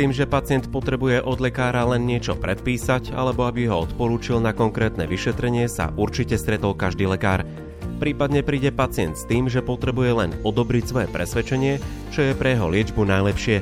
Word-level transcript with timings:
tým, 0.00 0.16
že 0.16 0.24
pacient 0.24 0.72
potrebuje 0.72 1.20
od 1.20 1.44
lekára 1.44 1.84
len 1.84 2.08
niečo 2.08 2.32
predpísať 2.32 3.12
alebo 3.12 3.44
aby 3.44 3.68
ho 3.68 3.84
odporúčil 3.84 4.40
na 4.40 4.56
konkrétne 4.56 5.04
vyšetrenie, 5.04 5.68
sa 5.68 5.92
určite 5.92 6.40
stretol 6.40 6.72
každý 6.72 7.04
lekár. 7.04 7.44
Prípadne 8.00 8.40
príde 8.40 8.72
pacient 8.72 9.20
s 9.20 9.28
tým, 9.28 9.52
že 9.52 9.60
potrebuje 9.60 10.10
len 10.16 10.30
odobriť 10.40 10.84
svoje 10.88 11.06
presvedčenie, 11.12 11.76
čo 12.16 12.24
je 12.24 12.32
pre 12.32 12.56
jeho 12.56 12.72
liečbu 12.72 13.04
najlepšie. 13.04 13.60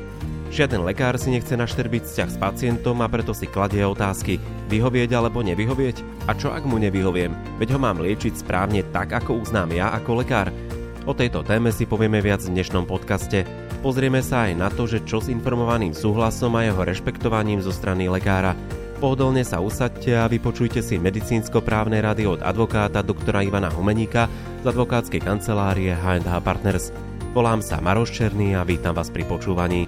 Žiaden 0.55 0.87
lekár 0.87 1.19
si 1.19 1.27
nechce 1.35 1.59
naštrbiť 1.59 2.07
vzťah 2.07 2.29
s 2.31 2.39
pacientom 2.39 3.03
a 3.03 3.11
preto 3.11 3.35
si 3.35 3.43
kladie 3.43 3.83
otázky, 3.83 4.39
vyhovieť 4.71 5.11
alebo 5.19 5.43
nevyhovieť? 5.43 6.23
A 6.31 6.39
čo 6.39 6.55
ak 6.55 6.63
mu 6.63 6.79
nevyhoviem? 6.79 7.35
Veď 7.59 7.75
ho 7.75 7.79
mám 7.83 7.99
liečiť 7.99 8.39
správne 8.39 8.87
tak, 8.95 9.11
ako 9.11 9.43
uznám 9.43 9.75
ja 9.75 9.91
ako 9.91 10.23
lekár. 10.23 10.55
O 11.03 11.11
tejto 11.11 11.43
téme 11.43 11.75
si 11.75 11.83
povieme 11.83 12.23
viac 12.23 12.39
v 12.47 12.55
dnešnom 12.55 12.87
podcaste. 12.87 13.68
Pozrieme 13.79 14.19
sa 14.19 14.51
aj 14.51 14.59
na 14.59 14.67
to, 14.67 14.91
že 14.91 15.07
čo 15.07 15.23
s 15.23 15.31
informovaným 15.31 15.95
súhlasom 15.95 16.51
a 16.59 16.67
jeho 16.67 16.83
rešpektovaním 16.83 17.63
zo 17.63 17.71
strany 17.71 18.11
lekára. 18.11 18.51
Pohodlne 18.99 19.47
sa 19.47 19.63
usadte 19.63 20.19
a 20.19 20.27
vypočujte 20.27 20.83
si 20.83 20.99
medicínsko-právne 20.99 22.03
rady 22.03 22.27
od 22.27 22.43
advokáta 22.43 22.99
doktora 22.99 23.39
Ivana 23.39 23.71
Humeníka 23.71 24.27
z 24.59 24.65
advokátskej 24.67 25.23
kancelárie 25.23 25.95
H&H 25.95 26.27
Partners. 26.43 26.91
Volám 27.31 27.63
sa 27.63 27.79
Maroš 27.79 28.11
Černý 28.11 28.51
a 28.59 28.67
vítam 28.67 28.91
vás 28.91 29.07
pri 29.07 29.23
počúvaní. 29.23 29.87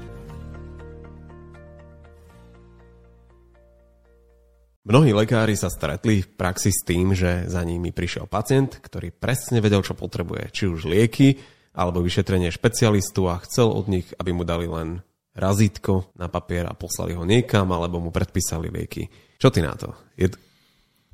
Mnohí 4.88 5.12
lekári 5.12 5.60
sa 5.60 5.68
stretli 5.68 6.23
v 6.23 6.32
praxi 6.32 6.71
s 6.71 6.88
tým, 6.88 7.12
že 7.12 7.44
za 7.52 7.60
nimi 7.68 7.91
prišiel 7.91 8.23
pacient, 8.23 8.80
ktorý 8.80 9.12
presne 9.12 9.60
vedel, 9.60 9.84
čo 9.84 9.99
potrebuje. 9.99 10.48
Či 10.55 10.63
už 10.71 10.88
lieky, 10.88 11.60
alebo 11.71 12.03
vyšetrenie 12.03 12.52
špecialistu 12.52 13.32
a 13.32 13.40
chcel 13.43 13.71
od 13.71 13.87
nich, 13.87 14.07
aby 14.20 14.35
mu 14.35 14.43
dali 14.43 14.68
len 14.68 15.04
razítko 15.32 16.12
na 16.20 16.27
papier 16.27 16.68
a 16.68 16.76
poslali 16.76 17.15
ho 17.15 17.23
niekam, 17.23 17.71
alebo 17.71 18.04
mu 18.04 18.12
predpísali 18.12 18.68
lieky. 18.68 19.07
Čo 19.40 19.48
ty 19.49 19.63
na 19.63 19.73
to? 19.76 19.96
Je... 20.20 20.27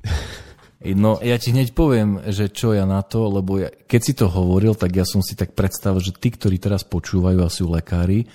No, 0.78 1.18
ja 1.18 1.34
ti 1.42 1.50
hneď 1.50 1.74
poviem, 1.74 2.22
že 2.30 2.54
čo 2.54 2.70
ja 2.70 2.86
na 2.86 3.02
to, 3.02 3.26
lebo 3.26 3.58
ja, 3.58 3.66
keď 3.66 3.98
si 3.98 4.14
to 4.14 4.30
hovoril, 4.30 4.78
tak 4.78 4.94
ja 4.94 5.02
som 5.02 5.26
si 5.26 5.34
tak 5.34 5.58
predstavil, 5.58 5.98
že 5.98 6.14
tí, 6.14 6.30
ktorí 6.30 6.62
teraz 6.62 6.86
počúvajú 6.86 7.42
a 7.42 7.50
sú 7.50 7.66
lekári, 7.66 8.30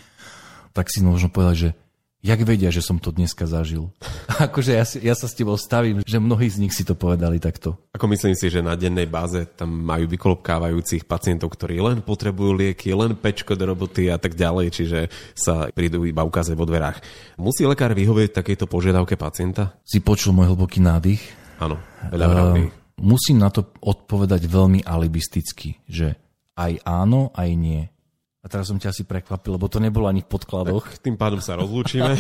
tak 0.76 0.92
si 0.92 1.00
možno 1.00 1.32
povedať, 1.32 1.56
že 1.56 1.70
jak 2.24 2.40
vedia, 2.48 2.72
že 2.72 2.80
som 2.80 2.98
to 2.98 3.12
dneska 3.12 3.44
zažil. 3.44 3.92
akože 4.48 4.72
ja, 4.72 4.86
si, 4.88 4.98
ja 5.04 5.14
sa 5.14 5.28
s 5.28 5.36
tebou 5.36 5.60
stavím, 5.60 6.00
že 6.08 6.24
mnohí 6.24 6.48
z 6.48 6.64
nich 6.64 6.72
si 6.72 6.88
to 6.88 6.96
povedali 6.96 7.38
takto. 7.38 7.76
Ako 7.92 8.08
myslím 8.10 8.34
si, 8.34 8.48
že 8.48 8.64
na 8.64 8.80
dennej 8.80 9.06
báze 9.06 9.44
tam 9.60 9.70
majú 9.70 10.08
vykolopkávajúcich 10.08 11.04
pacientov, 11.04 11.54
ktorí 11.54 11.84
len 11.84 12.00
potrebujú 12.00 12.56
lieky, 12.56 12.96
len 12.96 13.20
pečko 13.20 13.60
do 13.60 13.68
roboty 13.68 14.08
a 14.08 14.16
tak 14.16 14.40
ďalej, 14.40 14.72
čiže 14.72 15.00
sa 15.36 15.68
prídu 15.76 16.08
iba 16.08 16.24
ukázať 16.24 16.56
vo 16.56 16.64
dverách. 16.64 17.04
Musí 17.36 17.68
lekár 17.68 17.92
vyhovieť 17.92 18.40
takejto 18.40 18.66
požiadavke 18.72 19.20
pacienta? 19.20 19.76
Si 19.84 20.00
počul 20.00 20.32
môj 20.32 20.56
hlboký 20.56 20.80
nádych? 20.80 21.22
Áno, 21.60 21.78
veľa 22.08 22.26
uh, 22.26 22.72
Musím 23.04 23.44
na 23.44 23.50
to 23.52 23.68
odpovedať 23.84 24.48
veľmi 24.48 24.86
alibisticky, 24.86 25.82
že 25.90 26.16
aj 26.54 26.86
áno, 26.86 27.34
aj 27.34 27.50
nie. 27.58 27.82
A 28.44 28.52
teraz 28.52 28.68
som 28.68 28.76
ťa 28.76 28.92
asi 28.92 29.08
prekvapil, 29.08 29.56
lebo 29.56 29.72
to 29.72 29.80
nebolo 29.80 30.12
ani 30.12 30.20
v 30.20 30.28
podkladoch. 30.28 31.00
Tak 31.00 31.00
tým 31.00 31.16
pádom 31.16 31.40
sa 31.40 31.56
rozlúčime. 31.56 32.20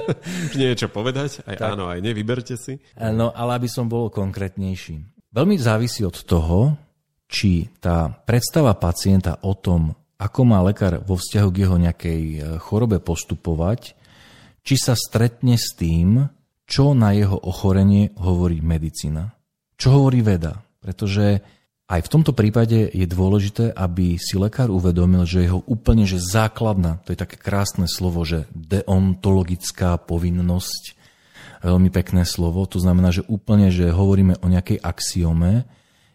Niečo 0.60 0.92
povedať? 0.92 1.40
Aj 1.48 1.56
tak. 1.56 1.72
áno, 1.72 1.88
aj 1.88 2.04
nevyberte 2.04 2.60
si. 2.60 2.76
No, 3.00 3.32
ale 3.32 3.56
aby 3.56 3.72
som 3.72 3.88
bol 3.88 4.12
konkrétnejší. 4.12 5.00
Veľmi 5.32 5.56
závisí 5.56 6.04
od 6.04 6.12
toho, 6.28 6.76
či 7.24 7.72
tá 7.80 8.12
predstava 8.12 8.76
pacienta 8.76 9.40
o 9.40 9.56
tom, 9.56 9.96
ako 10.20 10.40
má 10.44 10.60
lekár 10.60 11.00
vo 11.00 11.16
vzťahu 11.16 11.48
k 11.48 11.60
jeho 11.64 11.76
nejakej 11.80 12.22
e, 12.22 12.38
chorobe 12.60 13.00
postupovať, 13.00 13.96
či 14.60 14.74
sa 14.76 14.92
stretne 14.92 15.56
s 15.56 15.72
tým, 15.72 16.28
čo 16.68 16.92
na 16.92 17.16
jeho 17.16 17.40
ochorenie 17.40 18.12
hovorí 18.20 18.60
medicína. 18.60 19.32
Čo 19.80 19.98
hovorí 19.98 20.20
veda. 20.20 20.60
Pretože 20.78 21.40
aj 21.92 22.08
v 22.08 22.12
tomto 22.16 22.32
prípade 22.32 22.88
je 22.88 23.04
dôležité, 23.04 23.68
aby 23.76 24.16
si 24.16 24.40
lekár 24.40 24.72
uvedomil, 24.72 25.28
že 25.28 25.44
jeho 25.44 25.60
úplne 25.68 26.08
že 26.08 26.16
základná, 26.16 27.04
to 27.04 27.12
je 27.12 27.20
také 27.20 27.36
krásne 27.36 27.84
slovo, 27.84 28.24
že 28.24 28.48
deontologická 28.56 30.00
povinnosť, 30.00 30.96
veľmi 31.60 31.92
pekné 31.92 32.24
slovo, 32.24 32.64
to 32.64 32.80
znamená, 32.80 33.12
že 33.12 33.28
úplne, 33.28 33.68
že 33.68 33.92
hovoríme 33.92 34.40
o 34.40 34.48
nejakej 34.48 34.80
axiome, 34.80 35.68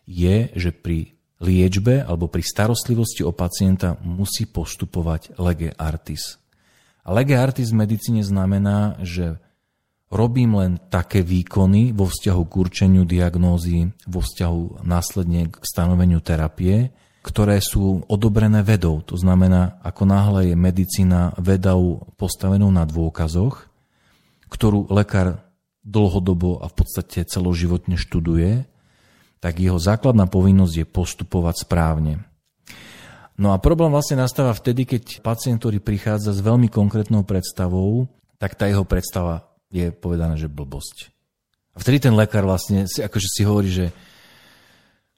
je, 0.10 0.50
že 0.58 0.74
pri 0.74 1.14
liečbe 1.38 2.02
alebo 2.02 2.26
pri 2.26 2.42
starostlivosti 2.42 3.22
o 3.22 3.30
pacienta 3.30 4.02
musí 4.02 4.50
postupovať 4.50 5.38
lege 5.38 5.70
artis. 5.78 6.42
A 7.06 7.14
lege 7.14 7.38
artis 7.38 7.70
v 7.70 7.86
medicíne 7.86 8.26
znamená, 8.26 8.98
že 9.06 9.38
Robím 10.08 10.56
len 10.56 10.80
také 10.88 11.20
výkony 11.20 11.92
vo 11.92 12.08
vzťahu 12.08 12.44
k 12.48 12.54
určeniu 12.56 13.04
diagnózy, 13.04 13.92
vo 14.08 14.24
vzťahu 14.24 14.88
následne 14.88 15.52
k 15.52 15.60
stanoveniu 15.68 16.24
terapie, 16.24 16.96
ktoré 17.28 17.60
sú 17.60 18.08
odobrené 18.08 18.64
vedou. 18.64 19.04
To 19.04 19.20
znamená, 19.20 19.84
ako 19.84 20.08
náhle 20.08 20.42
je 20.52 20.56
medicína 20.56 21.36
vedou 21.36 22.08
postavenou 22.16 22.72
na 22.72 22.88
dôkazoch, 22.88 23.68
ktorú 24.48 24.88
lekár 24.88 25.44
dlhodobo 25.84 26.64
a 26.64 26.72
v 26.72 26.76
podstate 26.80 27.28
celoživotne 27.28 28.00
študuje, 28.00 28.64
tak 29.44 29.60
jeho 29.60 29.76
základná 29.76 30.28
povinnosť 30.32 30.76
je 30.84 30.86
postupovať 30.88 31.68
správne. 31.68 32.24
No 33.38 33.54
a 33.54 33.62
problém 33.62 33.92
vlastne 33.92 34.18
nastáva 34.18 34.56
vtedy, 34.56 34.88
keď 34.88 35.20
pacient, 35.20 35.60
ktorý 35.62 35.84
prichádza 35.84 36.32
s 36.32 36.42
veľmi 36.42 36.72
konkrétnou 36.72 37.22
predstavou, 37.28 38.08
tak 38.42 38.58
tá 38.58 38.66
jeho 38.72 38.88
predstava 38.88 39.47
je 39.72 39.92
povedané, 39.92 40.40
že 40.40 40.52
blbosť. 40.52 41.12
A 41.76 41.84
vtedy 41.84 42.02
ten 42.10 42.16
lekár 42.18 42.48
vlastne 42.48 42.90
si, 42.90 43.06
akože 43.06 43.28
si 43.30 43.42
hovorí, 43.46 43.70
že 43.70 43.86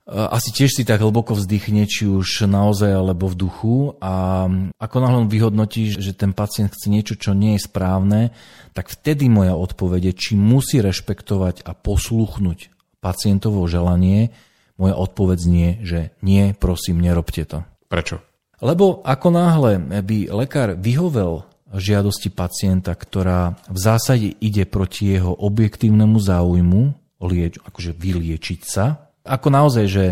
asi 0.09 0.49
tiež 0.49 0.73
si 0.73 0.83
tak 0.89 1.05
hlboko 1.05 1.37
vzdychne, 1.37 1.85
či 1.85 2.09
už 2.09 2.49
naozaj 2.49 2.97
alebo 2.97 3.29
v 3.29 3.39
duchu 3.45 3.77
a 4.01 4.45
ako 4.81 4.95
náhle 4.97 5.29
vyhodnotí, 5.29 5.93
že 6.01 6.17
ten 6.17 6.33
pacient 6.33 6.73
chce 6.73 6.89
niečo, 6.89 7.13
čo 7.13 7.37
nie 7.37 7.53
je 7.55 7.69
správne, 7.69 8.33
tak 8.73 8.89
vtedy 8.89 9.29
moja 9.29 9.53
odpoveď 9.53 10.09
je, 10.09 10.13
či 10.17 10.31
musí 10.33 10.81
rešpektovať 10.81 11.61
a 11.61 11.77
posluchnúť 11.77 12.73
pacientovo 12.99 13.61
želanie, 13.69 14.33
moja 14.81 14.97
odpoveď 14.97 15.39
nie, 15.45 15.69
že 15.85 16.17
nie, 16.25 16.57
prosím, 16.57 17.05
nerobte 17.05 17.45
to. 17.45 17.61
Prečo? 17.85 18.17
Lebo 18.59 19.05
ako 19.05 19.27
náhle 19.29 19.77
by 20.03 20.33
lekár 20.33 20.73
vyhovel 20.73 21.45
žiadosti 21.74 22.34
pacienta, 22.34 22.97
ktorá 22.97 23.62
v 23.69 23.78
zásade 23.78 24.34
ide 24.41 24.66
proti 24.66 25.13
jeho 25.13 25.34
objektívnemu 25.38 26.18
záujmu, 26.18 26.81
lieč, 27.22 27.62
akože 27.62 27.94
vyliečiť 27.94 28.62
sa. 28.66 29.12
Ako 29.22 29.53
naozaj, 29.53 29.85
že 29.85 30.06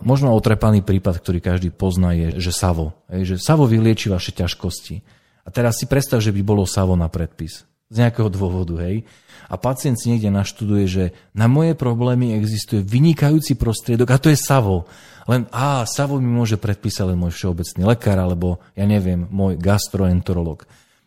možno 0.00 0.32
otrepaný 0.32 0.80
prípad, 0.80 1.20
ktorý 1.20 1.44
každý 1.44 1.68
pozná, 1.68 2.16
je, 2.16 2.40
že 2.40 2.52
Savo. 2.54 2.96
Že 3.12 3.36
Savo 3.36 3.68
vylieči 3.68 4.08
vaše 4.08 4.32
ťažkosti. 4.32 5.04
A 5.42 5.48
teraz 5.50 5.82
si 5.82 5.90
predstav, 5.90 6.22
že 6.22 6.32
by 6.32 6.40
bolo 6.40 6.64
Savo 6.64 6.96
na 6.96 7.12
predpis. 7.12 7.66
Z 7.92 8.08
nejakého 8.08 8.32
dôvodu, 8.32 8.72
hej. 8.88 9.04
A 9.52 9.60
pacient 9.60 10.00
si 10.00 10.08
niekde 10.08 10.32
naštuduje, 10.32 10.84
že 10.88 11.04
na 11.36 11.44
moje 11.44 11.76
problémy 11.76 12.32
existuje 12.32 12.80
vynikajúci 12.80 13.52
prostriedok 13.60 14.16
a 14.16 14.22
to 14.22 14.32
je 14.32 14.38
Savo. 14.40 14.88
Len, 15.28 15.44
á, 15.52 15.84
Savo 15.84 16.16
mi 16.16 16.30
môže 16.30 16.56
predpísať 16.56 17.12
len 17.12 17.20
môj 17.20 17.36
všeobecný 17.36 17.84
lekár, 17.84 18.16
alebo, 18.16 18.64
ja 18.72 18.88
neviem, 18.88 19.28
môj 19.28 19.60
gastroenterolog 19.60 20.64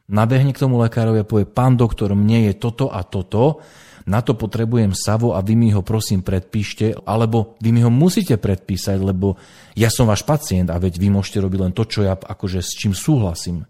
nabehne 0.09 0.53
k 0.53 0.61
tomu 0.61 0.77
lekárovi 0.81 1.21
a 1.21 1.27
povie, 1.27 1.49
pán 1.49 1.77
doktor, 1.77 2.13
mne 2.13 2.51
je 2.51 2.53
toto 2.57 2.89
a 2.93 3.01
toto, 3.01 3.61
na 4.05 4.21
to 4.21 4.37
potrebujem 4.37 4.93
savo 4.93 5.33
a 5.33 5.41
vy 5.41 5.57
mi 5.57 5.73
ho 5.73 5.81
prosím 5.81 6.21
predpíšte, 6.21 6.93
alebo 7.09 7.57
vy 7.57 7.73
mi 7.73 7.81
ho 7.81 7.89
musíte 7.89 8.37
predpísať, 8.37 9.01
lebo 9.01 9.41
ja 9.73 9.89
som 9.89 10.05
váš 10.05 10.21
pacient 10.21 10.69
a 10.69 10.77
veď 10.77 11.01
vy 11.01 11.09
môžete 11.09 11.41
robiť 11.41 11.59
len 11.59 11.73
to, 11.73 11.89
čo 11.89 12.05
ja 12.05 12.13
akože 12.13 12.61
s 12.61 12.77
čím 12.77 12.93
súhlasím. 12.93 13.65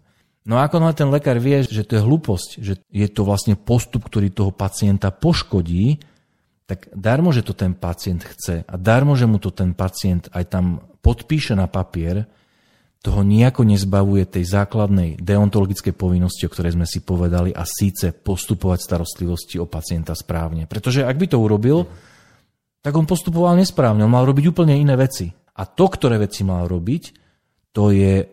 No 0.46 0.60
a 0.60 0.68
ako 0.68 0.78
na 0.78 0.92
ten 0.92 1.08
lekár 1.08 1.40
vie, 1.40 1.64
že 1.64 1.82
to 1.82 1.98
je 1.98 2.06
hlúposť, 2.06 2.50
že 2.62 2.78
je 2.86 3.08
to 3.10 3.26
vlastne 3.26 3.56
postup, 3.56 4.06
ktorý 4.06 4.30
toho 4.30 4.52
pacienta 4.52 5.10
poškodí, 5.10 5.98
tak 6.68 6.86
darmo, 6.92 7.32
že 7.32 7.42
to 7.42 7.56
ten 7.56 7.74
pacient 7.74 8.22
chce 8.22 8.62
a 8.62 8.74
darmo, 8.76 9.16
že 9.16 9.26
mu 9.26 9.40
to 9.40 9.50
ten 9.50 9.72
pacient 9.72 10.30
aj 10.30 10.44
tam 10.52 10.84
podpíše 11.00 11.56
na 11.56 11.66
papier, 11.66 12.28
toho 13.04 13.22
nejako 13.22 13.62
nezbavuje 13.62 14.26
tej 14.26 14.44
základnej 14.50 15.22
deontologickej 15.22 15.94
povinnosti, 15.94 16.48
o 16.48 16.52
ktorej 16.52 16.74
sme 16.74 16.86
si 16.88 17.06
povedali, 17.06 17.54
a 17.54 17.62
síce 17.62 18.10
postupovať 18.10 18.78
starostlivosti 18.82 19.62
o 19.62 19.70
pacienta 19.70 20.16
správne. 20.18 20.66
Pretože 20.66 21.06
ak 21.06 21.14
by 21.14 21.26
to 21.30 21.38
urobil, 21.38 21.86
tak 22.82 22.94
on 22.98 23.06
postupoval 23.06 23.54
nesprávne, 23.58 24.02
on 24.02 24.10
mal 24.10 24.26
robiť 24.26 24.50
úplne 24.50 24.74
iné 24.74 24.98
veci. 24.98 25.30
A 25.30 25.62
to, 25.64 25.86
ktoré 25.86 26.18
veci 26.18 26.42
mal 26.42 26.66
robiť, 26.66 27.02
to 27.70 27.94
je 27.94 28.26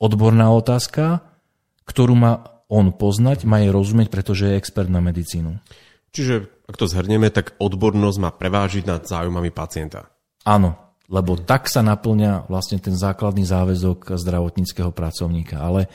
odborná 0.00 0.52
otázka, 0.52 1.24
ktorú 1.84 2.14
má 2.16 2.64
on 2.70 2.94
poznať, 2.94 3.44
má 3.44 3.60
jej 3.60 3.74
rozumieť, 3.74 4.08
pretože 4.08 4.46
je 4.46 4.58
expert 4.58 4.86
na 4.86 5.02
medicínu. 5.02 5.58
Čiže, 6.10 6.66
ak 6.66 6.76
to 6.78 6.86
zhrnieme, 6.86 7.30
tak 7.30 7.58
odbornosť 7.58 8.18
má 8.18 8.30
prevážiť 8.30 8.84
nad 8.86 9.02
záujmami 9.06 9.50
pacienta. 9.50 10.10
Áno, 10.46 10.89
lebo 11.10 11.34
tak 11.34 11.66
sa 11.66 11.82
naplňa 11.82 12.46
vlastne 12.46 12.78
ten 12.78 12.94
základný 12.94 13.42
záväzok 13.42 14.14
zdravotníckého 14.14 14.94
pracovníka. 14.94 15.58
Ale 15.58 15.90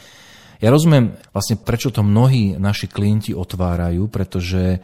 Ja 0.59 0.71
rozumiem 0.71 1.15
vlastne, 1.35 1.59
prečo 1.59 1.91
to 1.91 2.03
mnohí 2.03 2.55
naši 2.59 2.87
klienti 2.87 3.31
otvárajú, 3.35 4.07
pretože 4.11 4.79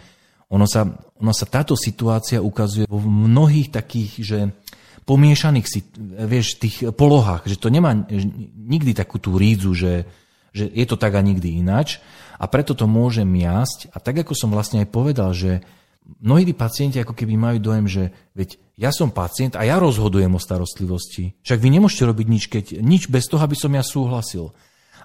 ono 0.51 0.67
sa, 0.67 0.87
ono 1.19 1.31
sa 1.31 1.47
táto 1.47 1.79
situácia 1.79 2.43
ukazuje 2.43 2.87
vo 2.87 2.99
mnohých 2.99 3.71
takých, 3.71 4.11
že 4.19 4.39
pomiešaných 5.07 5.67
si, 5.67 5.79
vieš, 6.27 6.59
tých 6.59 6.91
polohách, 6.91 7.47
že 7.47 7.57
to 7.57 7.71
nemá 7.71 7.95
nikdy 8.55 8.91
takú 8.91 9.17
tú 9.17 9.39
rídzu, 9.39 9.71
že, 9.71 10.03
že 10.51 10.67
je 10.67 10.85
to 10.85 10.99
tak 10.99 11.15
a 11.15 11.21
nikdy 11.23 11.59
inač 11.59 12.03
a 12.35 12.45
preto 12.51 12.75
to 12.75 12.85
môže 12.85 13.23
miasť 13.23 13.95
a 13.95 13.97
tak 14.03 14.27
ako 14.27 14.35
som 14.35 14.51
vlastne 14.51 14.83
aj 14.83 14.87
povedal, 14.91 15.31
že 15.31 15.63
mnohí 16.21 16.43
tí 16.45 16.53
pacienti 16.53 16.97
ako 16.99 17.13
keby 17.13 17.33
majú 17.37 17.57
dojem, 17.61 17.85
že 17.87 18.03
veď 18.33 18.59
ja 18.75 18.89
som 18.89 19.13
pacient 19.13 19.53
a 19.53 19.61
ja 19.61 19.77
rozhodujem 19.77 20.33
o 20.33 20.41
starostlivosti. 20.41 21.37
Však 21.45 21.59
vy 21.61 21.69
nemôžete 21.77 22.03
robiť 22.09 22.27
nič, 22.27 22.43
keď, 22.49 22.65
nič 22.81 23.07
bez 23.07 23.29
toho, 23.29 23.41
aby 23.45 23.53
som 23.53 23.71
ja 23.71 23.85
súhlasil. 23.85 24.51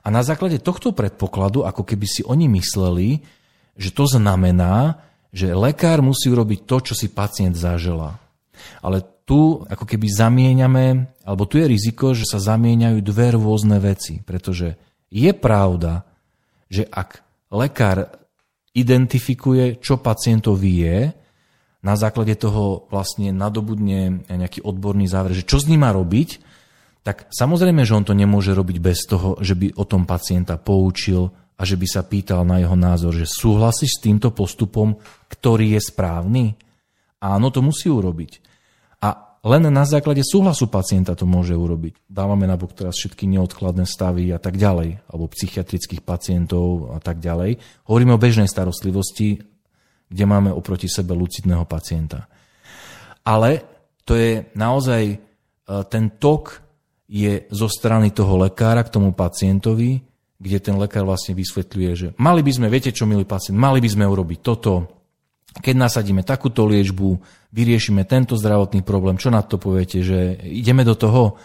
A 0.01 0.09
na 0.09 0.23
základe 0.23 0.63
tohto 0.63 0.95
predpokladu, 0.95 1.67
ako 1.67 1.83
keby 1.83 2.07
si 2.07 2.23
oni 2.23 2.47
mysleli, 2.47 3.21
že 3.77 3.93
to 3.93 4.09
znamená, 4.09 5.03
že 5.35 5.53
lekár 5.53 6.01
musí 6.01 6.33
urobiť 6.33 6.65
to, 6.65 6.77
čo 6.81 6.95
si 6.97 7.13
pacient 7.13 7.59
zaželá. 7.59 8.17
Ale 8.81 9.05
tu 9.27 9.67
ako 9.67 9.85
keby 9.85 10.07
zamieňame, 10.09 11.11
alebo 11.27 11.45
tu 11.45 11.59
je 11.59 11.67
riziko, 11.67 12.15
že 12.15 12.25
sa 12.25 12.39
zamieňajú 12.39 13.03
dve 13.03 13.35
rôzne 13.35 13.83
veci, 13.83 14.23
pretože 14.23 14.79
je 15.11 15.35
pravda, 15.35 16.07
že 16.71 16.87
ak 16.87 17.21
lekár 17.51 18.26
identifikuje, 18.77 19.81
čo 19.81 19.97
pacientovi 19.97 20.73
je, 20.85 20.99
na 21.81 21.95
základe 21.97 22.37
toho 22.37 22.85
vlastne 22.93 23.33
nadobudne 23.33 24.29
nejaký 24.29 24.61
odborný 24.61 25.09
záver, 25.09 25.33
že 25.33 25.47
čo 25.47 25.57
s 25.57 25.69
ním 25.71 25.87
má 25.87 25.95
robiť, 25.95 26.45
tak 27.07 27.31
samozrejme, 27.31 27.87
že 27.87 27.95
on 27.95 28.05
to 28.05 28.13
nemôže 28.13 28.51
robiť 28.53 28.77
bez 28.83 29.07
toho, 29.07 29.39
že 29.39 29.55
by 29.55 29.79
o 29.79 29.85
tom 29.87 30.05
pacienta 30.05 30.59
poučil, 30.59 31.31
a 31.57 31.63
že 31.65 31.81
by 31.81 31.87
sa 31.89 32.05
pýtal 32.05 32.45
na 32.45 32.61
jeho 32.61 32.77
názor, 32.77 33.17
že 33.17 33.25
súhlasíš 33.25 33.97
s 33.97 34.03
týmto 34.05 34.29
postupom, 34.33 35.01
ktorý 35.33 35.73
je 35.77 35.81
správny? 35.89 36.45
Áno, 37.17 37.49
to 37.49 37.65
musí 37.65 37.89
urobiť. 37.89 38.45
Len 39.47 39.63
na 39.71 39.87
základe 39.87 40.27
súhlasu 40.27 40.67
pacienta 40.67 41.15
to 41.15 41.23
môže 41.23 41.55
urobiť. 41.55 42.11
Dávame 42.11 42.51
na 42.51 42.59
bok 42.59 42.75
teraz 42.75 42.99
všetky 42.99 43.31
neodkladné 43.31 43.87
stavy 43.87 44.35
a 44.35 44.43
tak 44.43 44.59
ďalej, 44.59 45.07
alebo 45.07 45.31
psychiatrických 45.31 46.03
pacientov 46.03 46.91
a 46.91 46.99
tak 46.99 47.23
ďalej. 47.23 47.63
Hovoríme 47.87 48.11
o 48.11 48.19
bežnej 48.19 48.51
starostlivosti, 48.51 49.39
kde 50.11 50.25
máme 50.27 50.51
oproti 50.51 50.91
sebe 50.91 51.15
lucidného 51.15 51.63
pacienta. 51.63 52.27
Ale 53.23 53.63
to 54.03 54.19
je 54.19 54.51
naozaj, 54.59 55.03
e, 55.15 55.17
ten 55.87 56.19
tok 56.19 56.59
je 57.07 57.47
zo 57.47 57.71
strany 57.71 58.11
toho 58.11 58.35
lekára 58.43 58.83
k 58.83 58.99
tomu 58.99 59.15
pacientovi, 59.15 60.03
kde 60.43 60.59
ten 60.59 60.75
lekár 60.75 61.07
vlastne 61.07 61.39
vysvetľuje, 61.39 61.91
že 61.95 62.09
mali 62.19 62.43
by 62.43 62.51
sme, 62.51 62.67
viete 62.67 62.91
čo, 62.91 63.07
milý 63.07 63.23
pacient, 63.23 63.55
mali 63.55 63.79
by 63.79 63.89
sme 63.95 64.11
urobiť 64.11 64.39
toto, 64.43 64.91
keď 65.57 65.75
nasadíme 65.89 66.21
takúto 66.27 66.69
liečbu, 66.69 67.09
vyriešime 67.57 68.05
tento 68.05 68.37
zdravotný 68.37 68.85
problém, 68.85 69.17
čo 69.17 69.33
na 69.33 69.41
to 69.41 69.57
poviete, 69.57 70.05
že 70.05 70.37
ideme 70.45 70.85
do 70.85 70.93
toho, 70.93 71.41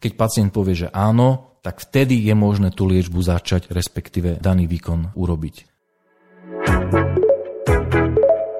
keď 0.00 0.12
pacient 0.16 0.50
povie, 0.56 0.88
že 0.88 0.88
áno, 0.88 1.60
tak 1.60 1.84
vtedy 1.84 2.16
je 2.24 2.32
možné 2.32 2.72
tú 2.72 2.88
liečbu 2.88 3.20
začať, 3.20 3.68
respektíve 3.68 4.40
daný 4.40 4.64
výkon 4.64 5.12
urobiť. 5.12 5.68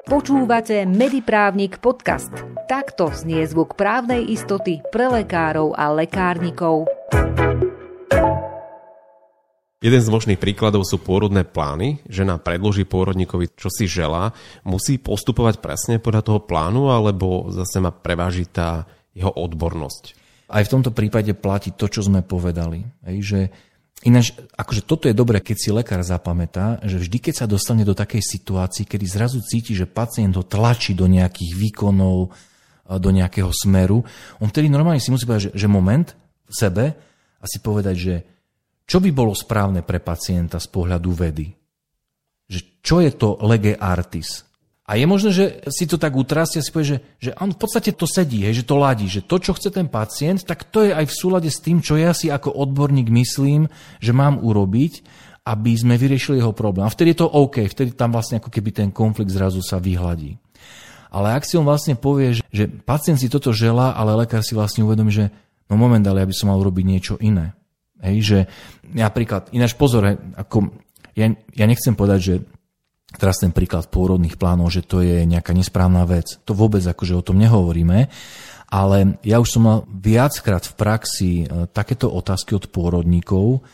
Počúvate 0.05 0.85
Mediprávnik 0.85 1.81
podcast. 1.81 2.29
Takto 2.69 3.09
znie 3.09 3.49
zvuk 3.49 3.73
právnej 3.73 4.29
istoty 4.29 4.85
pre 4.93 5.09
lekárov 5.09 5.73
a 5.73 5.89
lekárnikov. 5.97 7.00
Jeden 9.81 10.05
z 10.05 10.13
možných 10.13 10.37
príkladov 10.37 10.85
sú 10.85 11.01
pôrodné 11.01 11.41
plány. 11.41 12.05
Žena 12.05 12.37
predloží 12.37 12.85
pôrodníkovi, 12.85 13.57
čo 13.57 13.73
si 13.73 13.89
želá. 13.89 14.37
Musí 14.61 15.01
postupovať 15.01 15.65
presne 15.65 15.97
podľa 15.97 16.21
toho 16.21 16.41
plánu, 16.45 16.93
alebo 16.93 17.49
zase 17.49 17.81
má 17.81 17.89
prevážiť 17.89 18.49
tá 18.53 18.85
jeho 19.17 19.33
odbornosť? 19.33 20.21
Aj 20.53 20.61
v 20.61 20.73
tomto 20.77 20.93
prípade 20.93 21.33
platí 21.33 21.73
to, 21.73 21.89
čo 21.89 22.05
sme 22.05 22.21
povedali. 22.21 22.85
Hej, 23.09 23.19
že 23.25 23.41
Ináč, 24.01 24.33
akože 24.33 24.89
toto 24.89 25.13
je 25.13 25.17
dobré, 25.17 25.45
keď 25.45 25.57
si 25.61 25.69
lekár 25.69 26.01
zapamätá, 26.01 26.81
že 26.89 26.97
vždy, 26.97 27.21
keď 27.21 27.45
sa 27.45 27.47
dostane 27.49 27.85
do 27.85 27.93
takej 27.93 28.25
situácii, 28.25 28.89
kedy 28.89 29.05
zrazu 29.05 29.45
cíti, 29.45 29.77
že 29.77 29.85
pacient 29.85 30.33
ho 30.41 30.45
tlačí 30.45 30.97
do 30.97 31.05
nejakých 31.05 31.53
výkonov, 31.53 32.33
do 32.89 33.11
nejakého 33.13 33.53
smeru, 33.53 34.01
on 34.41 34.49
vtedy 34.49 34.73
normálne 34.73 35.05
si 35.05 35.13
musí 35.13 35.29
povedať, 35.29 35.53
že, 35.53 35.65
že 35.65 35.69
moment 35.69 36.09
v 36.49 36.55
sebe 36.57 36.85
a 37.37 37.45
si 37.45 37.61
povedať, 37.61 37.97
že 38.01 38.15
čo 38.91 38.99
by 38.99 39.15
bolo 39.15 39.39
správne 39.39 39.87
pre 39.87 40.03
pacienta 40.03 40.59
z 40.59 40.67
pohľadu 40.67 41.11
vedy? 41.15 41.47
Že 42.51 42.61
čo 42.83 42.97
je 42.99 43.11
to 43.15 43.39
lege 43.47 43.79
artis? 43.79 44.43
A 44.91 44.99
je 44.99 45.07
možné, 45.07 45.31
že 45.31 45.63
si 45.71 45.87
to 45.87 45.95
tak 45.95 46.19
utrastie 46.19 46.59
a 46.59 46.67
si 46.67 46.75
povie, 46.75 46.99
že, 46.99 46.99
že 47.23 47.31
on 47.39 47.55
v 47.55 47.61
podstate 47.63 47.95
to 47.95 48.11
sedí, 48.11 48.43
hej, 48.43 48.59
že 48.59 48.67
to 48.67 48.75
ladí, 48.75 49.07
že 49.07 49.23
to, 49.23 49.39
čo 49.39 49.55
chce 49.55 49.71
ten 49.71 49.87
pacient, 49.87 50.43
tak 50.43 50.67
to 50.67 50.83
je 50.83 50.91
aj 50.91 51.07
v 51.07 51.15
súlade 51.15 51.47
s 51.47 51.63
tým, 51.63 51.79
čo 51.79 51.95
ja 51.95 52.11
si 52.11 52.27
ako 52.27 52.51
odborník 52.51 53.07
myslím, 53.15 53.71
že 54.03 54.11
mám 54.11 54.43
urobiť, 54.43 55.07
aby 55.47 55.71
sme 55.79 55.95
vyriešili 55.95 56.43
jeho 56.43 56.51
problém. 56.51 56.83
A 56.83 56.91
vtedy 56.91 57.15
je 57.15 57.23
to 57.23 57.31
OK, 57.31 57.63
vtedy 57.71 57.95
tam 57.95 58.11
vlastne 58.11 58.43
ako 58.43 58.51
keby 58.51 58.75
ten 58.75 58.91
konflikt 58.91 59.31
zrazu 59.31 59.63
sa 59.63 59.79
vyhladí. 59.79 60.35
Ale 61.15 61.39
ak 61.39 61.47
si 61.47 61.55
on 61.55 61.63
vlastne 61.63 61.95
povie, 61.95 62.43
že 62.51 62.67
pacient 62.67 63.23
si 63.23 63.31
toto 63.31 63.55
želá, 63.55 63.95
ale 63.95 64.19
lekár 64.19 64.43
si 64.43 64.59
vlastne 64.59 64.83
uvedomí, 64.83 65.15
že 65.15 65.31
no 65.71 65.79
moment, 65.79 66.03
ale 66.03 66.27
ja 66.27 66.31
by 66.31 66.35
som 66.35 66.51
mal 66.51 66.59
urobiť 66.59 66.83
niečo 66.83 67.15
iné. 67.23 67.55
Hej, 68.01 68.17
že 68.25 68.39
napríklad, 68.97 69.53
ináč 69.53 69.77
pozor, 69.77 70.17
ako, 70.37 70.73
ja, 71.13 71.29
ja 71.53 71.65
nechcem 71.69 71.93
povedať, 71.93 72.21
že 72.21 72.35
teraz 73.19 73.43
ten 73.43 73.51
príklad 73.51 73.91
pôrodných 73.91 74.39
plánov, 74.39 74.71
že 74.71 74.87
to 74.87 75.03
je 75.03 75.27
nejaká 75.27 75.51
nesprávna 75.51 76.07
vec. 76.07 76.39
To 76.47 76.55
vôbec 76.55 76.81
akože 76.85 77.19
o 77.19 77.27
tom 77.27 77.37
nehovoríme, 77.43 78.09
ale 78.71 79.19
ja 79.27 79.43
už 79.43 79.49
som 79.51 79.63
mal 79.67 79.79
viackrát 79.91 80.63
v 80.63 80.77
praxi 80.79 81.31
e, 81.43 81.67
takéto 81.75 82.07
otázky 82.07 82.55
od 82.55 82.71
pôrodníkov, 82.71 83.67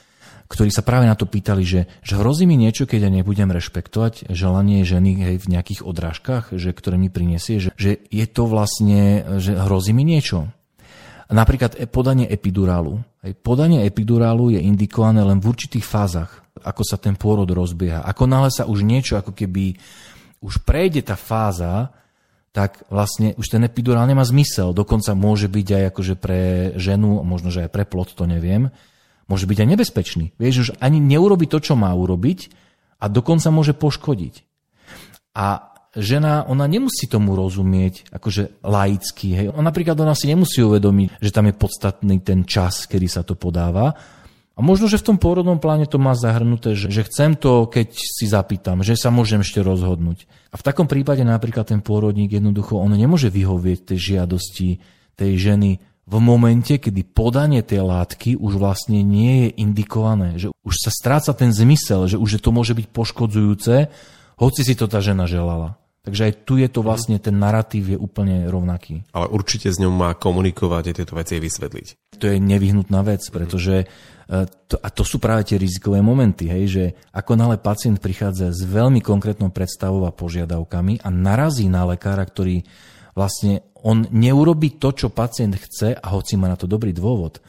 ktorí 0.47 0.71
sa 0.71 0.87
práve 0.87 1.11
na 1.11 1.19
to 1.19 1.27
pýtali, 1.27 1.67
že, 1.67 1.91
že 2.01 2.17
hrozí 2.17 2.47
mi 2.47 2.55
niečo, 2.55 2.87
keď 2.87 3.11
ja 3.11 3.11
nebudem 3.13 3.51
rešpektovať 3.51 4.31
želanie 4.31 4.87
ženy 4.87 5.19
hej, 5.21 5.37
v 5.43 5.51
nejakých 5.53 5.83
odrážkach, 5.83 6.55
že, 6.55 6.71
ktoré 6.71 6.97
mi 6.97 7.11
prinesie, 7.11 7.59
že, 7.59 7.71
že 7.75 7.99
je 8.09 8.27
to 8.31 8.47
vlastne, 8.47 9.27
že 9.43 9.59
hrozí 9.59 9.91
mi 9.91 10.07
niečo. 10.07 10.49
Napríklad 11.27 11.75
e, 11.75 11.91
podanie 11.91 12.27
epidurálu. 12.31 13.03
Podanie 13.43 13.83
epidurálu 13.83 14.55
je 14.55 14.61
indikované 14.63 15.27
len 15.27 15.43
v 15.43 15.51
určitých 15.51 15.83
fázach, 15.83 16.31
ako 16.63 16.83
sa 16.87 16.97
ten 16.97 17.19
pôrod 17.19 17.51
rozbieha. 17.51 18.07
Ako 18.07 18.31
náhle 18.31 18.55
sa 18.55 18.67
už 18.71 18.87
niečo 18.87 19.19
ako 19.19 19.35
keby 19.35 19.75
už 20.39 20.63
prejde 20.63 21.03
tá 21.03 21.19
fáza, 21.19 21.91
tak 22.55 22.87
vlastne 22.89 23.37
už 23.37 23.53
ten 23.53 23.61
epidurál 23.67 24.09
nemá 24.09 24.25
zmysel. 24.25 24.73
Dokonca 24.73 25.13
môže 25.13 25.51
byť 25.51 25.69
aj 25.77 25.85
akože 25.93 26.15
pre 26.17 26.41
ženu, 26.81 27.21
možno 27.21 27.53
že 27.53 27.69
aj 27.69 27.71
pre 27.75 27.85
plod, 27.85 28.15
to 28.17 28.25
neviem, 28.25 28.73
môže 29.29 29.45
byť 29.45 29.59
aj 29.61 29.69
nebezpečný. 29.77 30.27
Vieš, 30.41 30.55
už 30.57 30.71
ani 30.81 31.03
neurobi 31.03 31.51
to, 31.51 31.61
čo 31.61 31.77
má 31.77 31.93
urobiť 31.93 32.49
a 33.03 33.13
dokonca 33.13 33.53
môže 33.53 33.77
poškodiť. 33.77 34.47
A 35.37 35.76
žena, 35.97 36.45
ona 36.47 36.69
nemusí 36.69 37.09
tomu 37.09 37.35
rozumieť 37.35 38.13
akože 38.13 38.63
laicky. 38.63 39.29
Hej. 39.35 39.47
On 39.53 39.65
napríklad 39.65 39.97
ona 39.99 40.13
si 40.13 40.29
nemusí 40.29 40.61
uvedomiť, 40.61 41.19
že 41.19 41.35
tam 41.35 41.49
je 41.49 41.55
podstatný 41.57 42.17
ten 42.21 42.45
čas, 42.45 42.85
kedy 42.85 43.09
sa 43.09 43.25
to 43.25 43.35
podáva. 43.35 43.97
A 44.57 44.65
možno, 44.65 44.89
že 44.89 44.97
v 44.97 45.13
tom 45.13 45.19
pôrodnom 45.21 45.61
pláne 45.61 45.85
to 45.85 46.01
má 46.01 46.17
zahrnuté, 46.17 46.73
že, 46.73 46.89
že 46.89 47.05
chcem 47.05 47.37
to, 47.37 47.69
keď 47.69 47.93
si 47.93 48.25
zapýtam, 48.25 48.81
že 48.81 48.97
sa 48.97 49.13
môžem 49.13 49.45
ešte 49.45 49.61
rozhodnúť. 49.61 50.25
A 50.49 50.57
v 50.57 50.65
takom 50.65 50.89
prípade 50.89 51.21
napríklad 51.29 51.69
ten 51.69 51.85
pôrodník 51.85 52.33
jednoducho, 52.33 52.81
on 52.81 52.97
nemôže 52.97 53.29
vyhovieť 53.29 53.93
tej 53.93 54.17
žiadosti 54.17 54.81
tej 55.17 55.33
ženy 55.37 55.81
v 56.07 56.17
momente, 56.23 56.79
kedy 56.79 57.03
podanie 57.03 57.67
tej 57.67 57.83
látky 57.83 58.39
už 58.39 58.63
vlastne 58.63 59.03
nie 59.03 59.49
je 59.49 59.49
indikované, 59.59 60.39
že 60.39 60.55
už 60.63 60.75
sa 60.79 60.91
stráca 60.95 61.35
ten 61.35 61.51
zmysel, 61.51 62.07
že 62.07 62.17
už 62.17 62.39
to 62.39 62.55
môže 62.55 62.79
byť 62.79 62.87
poškodzujúce, 62.95 63.75
hoci 64.39 64.61
si 64.63 64.75
to 64.79 64.87
tá 64.87 65.03
žena 65.03 65.27
želala. 65.27 65.81
Takže 66.07 66.23
aj 66.31 66.33
tu 66.47 66.55
je 66.63 66.71
to 66.71 66.87
vlastne, 66.87 67.19
ten 67.19 67.35
narratív 67.35 67.91
je 67.91 67.99
úplne 67.99 68.47
rovnaký. 68.47 69.03
Ale 69.11 69.27
určite 69.27 69.75
s 69.75 69.83
ňou 69.83 69.91
má 69.91 70.15
komunikovať 70.15 70.85
a 70.87 70.97
tieto 71.03 71.19
veci 71.19 71.43
vysvetliť. 71.43 72.15
To 72.23 72.31
je 72.31 72.39
nevyhnutná 72.39 73.03
vec, 73.03 73.27
pretože 73.27 73.83
e, 73.83 73.87
to, 74.71 74.79
a 74.79 74.89
to 74.95 75.03
sú 75.03 75.19
práve 75.19 75.51
tie 75.51 75.59
rizikové 75.59 75.99
momenty, 76.07 76.47
hej, 76.47 76.65
že 76.71 76.85
ako 77.11 77.35
nále 77.35 77.59
pacient 77.59 77.99
prichádza 77.99 78.55
s 78.55 78.63
veľmi 78.63 79.03
konkrétnou 79.03 79.51
predstavou 79.51 80.07
a 80.07 80.15
požiadavkami 80.15 81.03
a 81.03 81.11
narazí 81.11 81.67
na 81.67 81.83
lekára, 81.83 82.23
ktorý 82.23 82.63
vlastne 83.19 83.67
on 83.83 84.07
neurobi 84.07 84.79
to, 84.79 84.95
čo 84.95 85.11
pacient 85.11 85.59
chce 85.59 85.91
a 85.91 86.07
hoci 86.15 86.39
má 86.39 86.47
na 86.47 86.55
to 86.55 86.71
dobrý 86.71 86.95
dôvod. 86.95 87.43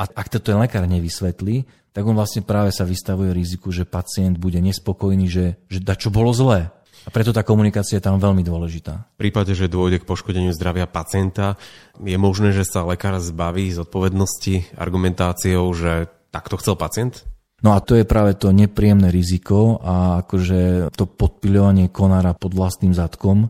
A 0.00 0.08
ak 0.08 0.32
to 0.32 0.40
ten 0.40 0.56
lekár 0.56 0.88
nevysvetlí, 0.88 1.68
tak 1.92 2.08
on 2.08 2.16
vlastne 2.16 2.40
práve 2.40 2.72
sa 2.72 2.88
vystavuje 2.88 3.36
riziku, 3.36 3.68
že 3.68 3.84
pacient 3.84 4.40
bude 4.40 4.56
nespokojný, 4.64 5.28
že, 5.28 5.60
že 5.68 5.84
da 5.84 5.92
čo 5.92 6.08
bolo 6.08 6.32
zlé. 6.32 6.72
A 7.02 7.10
preto 7.10 7.34
tá 7.34 7.42
komunikácia 7.42 7.98
je 7.98 8.06
tam 8.06 8.22
veľmi 8.22 8.46
dôležitá. 8.46 9.10
V 9.18 9.26
prípade, 9.26 9.58
že 9.58 9.66
dôjde 9.66 10.02
k 10.02 10.08
poškodeniu 10.08 10.54
zdravia 10.54 10.86
pacienta, 10.86 11.58
je 11.98 12.14
možné, 12.14 12.54
že 12.54 12.62
sa 12.62 12.86
lekár 12.86 13.18
zbaví 13.18 13.66
z 13.74 13.82
odpovednosti 13.82 14.78
argumentáciou, 14.78 15.66
že 15.74 16.06
takto 16.30 16.54
chcel 16.62 16.78
pacient? 16.78 17.26
No 17.62 17.74
a 17.74 17.82
to 17.82 17.94
je 17.94 18.02
práve 18.02 18.34
to 18.34 18.50
nepríjemné 18.50 19.14
riziko 19.14 19.78
a 19.78 20.26
akože 20.26 20.90
to 20.98 21.06
podpilovanie 21.06 21.90
konára 21.94 22.34
pod 22.34 22.58
vlastným 22.58 22.90
zadkom, 22.90 23.46
e, 23.46 23.48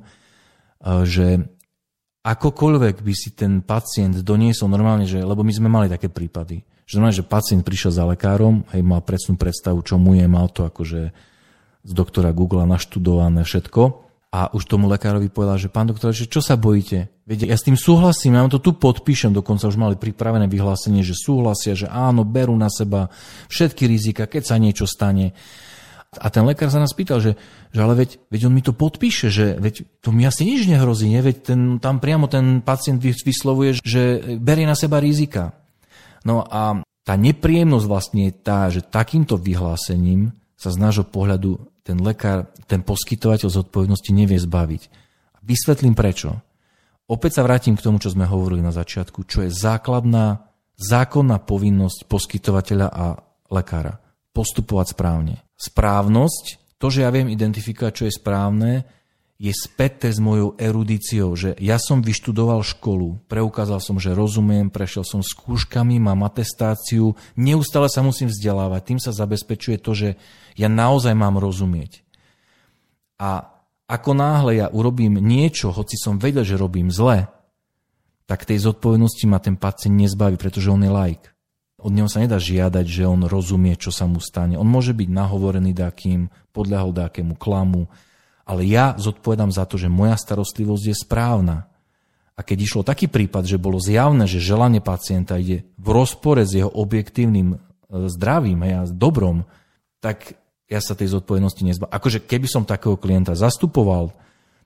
že 1.08 1.40
akokoľvek 2.20 3.00
by 3.00 3.14
si 3.16 3.32
ten 3.32 3.64
pacient 3.64 4.20
doniesol 4.20 4.68
normálne, 4.68 5.08
že, 5.08 5.24
lebo 5.24 5.40
my 5.40 5.52
sme 5.52 5.68
mali 5.72 5.88
také 5.88 6.12
prípady, 6.12 6.60
že 6.84 7.00
normálne, 7.00 7.20
že 7.20 7.24
pacient 7.24 7.64
prišiel 7.64 7.92
za 7.92 8.04
lekárom, 8.04 8.68
hej, 8.76 8.84
mal 8.84 9.00
presnú 9.00 9.40
predstavu, 9.40 9.80
čo 9.80 9.96
mu 9.96 10.12
je, 10.12 10.28
mal 10.28 10.52
to 10.52 10.68
akože 10.68 11.31
z 11.82 11.92
doktora 11.92 12.30
Google 12.30 12.66
naštudované 12.66 13.42
všetko 13.42 14.02
a 14.32 14.48
už 14.56 14.64
tomu 14.64 14.88
lekárovi 14.88 15.28
povedal, 15.28 15.60
že 15.60 15.68
pán 15.68 15.92
doktor, 15.92 16.16
že 16.16 16.24
čo 16.24 16.40
sa 16.40 16.56
bojíte? 16.56 17.12
Viete, 17.28 17.44
ja 17.44 17.52
s 17.52 17.68
tým 17.68 17.76
súhlasím, 17.76 18.32
ja 18.32 18.40
vám 18.40 18.54
to 18.56 18.64
tu 18.64 18.72
podpíšem, 18.72 19.28
dokonca 19.28 19.68
už 19.68 19.76
mali 19.76 20.00
pripravené 20.00 20.48
vyhlásenie, 20.48 21.04
že 21.04 21.12
súhlasia, 21.12 21.76
že 21.76 21.84
áno, 21.84 22.24
berú 22.24 22.56
na 22.56 22.72
seba 22.72 23.12
všetky 23.52 23.84
rizika, 23.84 24.24
keď 24.24 24.42
sa 24.48 24.56
niečo 24.56 24.88
stane. 24.88 25.36
A 26.16 26.28
ten 26.28 26.44
lekár 26.44 26.68
sa 26.68 26.80
nás 26.80 26.92
pýtal, 26.92 27.20
že, 27.24 27.36
že 27.72 27.80
ale 27.80 27.96
veď, 27.96 28.20
veď 28.28 28.40
on 28.48 28.52
mi 28.56 28.60
to 28.64 28.76
podpíše, 28.76 29.32
že 29.32 29.56
veď 29.56 29.84
to 30.04 30.12
mi 30.12 30.28
asi 30.28 30.44
nič 30.44 30.68
nehrozí, 30.68 31.08
ne? 31.08 31.24
veď 31.24 31.36
ten, 31.40 31.60
tam 31.80 32.00
priamo 32.00 32.28
ten 32.28 32.60
pacient 32.60 33.00
vyslovuje, 33.00 33.80
že 33.80 34.20
berie 34.36 34.68
na 34.68 34.76
seba 34.76 35.00
rizika. 35.00 35.56
No 36.24 36.44
a 36.44 36.84
tá 37.04 37.14
nepríjemnosť 37.16 37.86
vlastne 37.88 38.28
je 38.28 38.32
tá, 38.32 38.68
že 38.68 38.84
takýmto 38.84 39.40
vyhlásením 39.40 40.36
sa 40.56 40.68
z 40.68 40.78
nášho 40.78 41.08
pohľadu 41.08 41.71
ten 41.82 41.98
lekár, 41.98 42.50
ten 42.70 42.82
poskytovateľ 42.86 43.48
zodpovednosti 43.50 44.10
nevie 44.14 44.38
zbaviť. 44.38 44.82
Vysvetlím 45.42 45.98
prečo. 45.98 46.38
Opäť 47.10 47.38
sa 47.38 47.44
vrátim 47.44 47.74
k 47.74 47.84
tomu, 47.84 47.98
čo 47.98 48.14
sme 48.14 48.24
hovorili 48.24 48.62
na 48.62 48.70
začiatku, 48.70 49.26
čo 49.26 49.42
je 49.44 49.50
základná, 49.50 50.48
zákonná 50.78 51.42
povinnosť 51.42 52.06
poskytovateľa 52.06 52.88
a 52.88 53.06
lekára. 53.50 53.98
Postupovať 54.32 54.96
správne. 54.96 55.34
Správnosť, 55.58 56.78
to, 56.80 56.86
že 56.88 57.04
ja 57.04 57.10
viem 57.12 57.28
identifikovať, 57.28 57.92
čo 57.92 58.04
je 58.08 58.14
správne, 58.16 58.86
je 59.42 59.50
späté 59.50 60.06
s 60.14 60.22
mojou 60.22 60.54
erudíciou, 60.54 61.34
že 61.34 61.58
ja 61.58 61.74
som 61.74 61.98
vyštudoval 61.98 62.62
školu, 62.62 63.26
preukázal 63.26 63.82
som, 63.82 63.98
že 63.98 64.14
rozumiem, 64.14 64.70
prešiel 64.70 65.02
som 65.02 65.18
skúškami, 65.18 65.98
mám 65.98 66.22
atestáciu, 66.22 67.18
neustále 67.34 67.90
sa 67.90 68.06
musím 68.06 68.30
vzdelávať, 68.30 68.80
tým 68.86 69.00
sa 69.02 69.10
zabezpečuje 69.10 69.82
to, 69.82 69.98
že 69.98 70.08
ja 70.54 70.70
naozaj 70.70 71.18
mám 71.18 71.42
rozumieť. 71.42 72.06
A 73.18 73.50
ako 73.90 74.14
náhle 74.14 74.62
ja 74.62 74.70
urobím 74.70 75.18
niečo, 75.18 75.74
hoci 75.74 75.98
som 75.98 76.22
vedel, 76.22 76.46
že 76.46 76.54
robím 76.54 76.94
zle, 76.94 77.26
tak 78.30 78.46
tej 78.46 78.62
zodpovednosti 78.62 79.26
ma 79.26 79.42
ten 79.42 79.58
pacient 79.58 79.98
nezbaví, 79.98 80.38
pretože 80.38 80.70
on 80.70 80.86
je 80.86 80.92
laik. 80.94 81.34
Od 81.82 81.90
neho 81.90 82.06
sa 82.06 82.22
nedá 82.22 82.38
žiadať, 82.38 82.86
že 82.86 83.10
on 83.10 83.26
rozumie, 83.26 83.74
čo 83.74 83.90
sa 83.90 84.06
mu 84.06 84.22
stane. 84.22 84.54
On 84.54 84.70
môže 84.70 84.94
byť 84.94 85.08
nahovorený 85.10 85.74
dákým, 85.74 86.30
podľahol 86.54 86.94
dákému 86.94 87.34
klamu, 87.34 87.90
ale 88.52 88.68
ja 88.68 88.92
zodpovedám 89.00 89.48
za 89.48 89.64
to, 89.64 89.80
že 89.80 89.88
moja 89.88 90.12
starostlivosť 90.20 90.84
je 90.92 90.96
správna. 91.00 91.72
A 92.36 92.44
keď 92.44 92.68
išlo 92.68 92.84
taký 92.84 93.08
prípad, 93.08 93.48
že 93.48 93.56
bolo 93.56 93.80
zjavné, 93.80 94.28
že 94.28 94.44
želanie 94.44 94.84
pacienta 94.84 95.40
ide 95.40 95.64
v 95.80 95.88
rozpore 95.88 96.44
s 96.44 96.52
jeho 96.52 96.68
objektívnym 96.68 97.56
e, 97.56 97.58
zdravím 98.12 98.60
a 98.60 98.84
dobrom, 98.84 99.48
tak 100.04 100.36
ja 100.68 100.84
sa 100.84 100.92
tej 100.92 101.16
zodpovednosti 101.16 101.64
nezbavím. 101.64 101.96
Akože 101.96 102.20
keby 102.20 102.44
som 102.44 102.68
takého 102.68 103.00
klienta 103.00 103.32
zastupoval, 103.32 104.12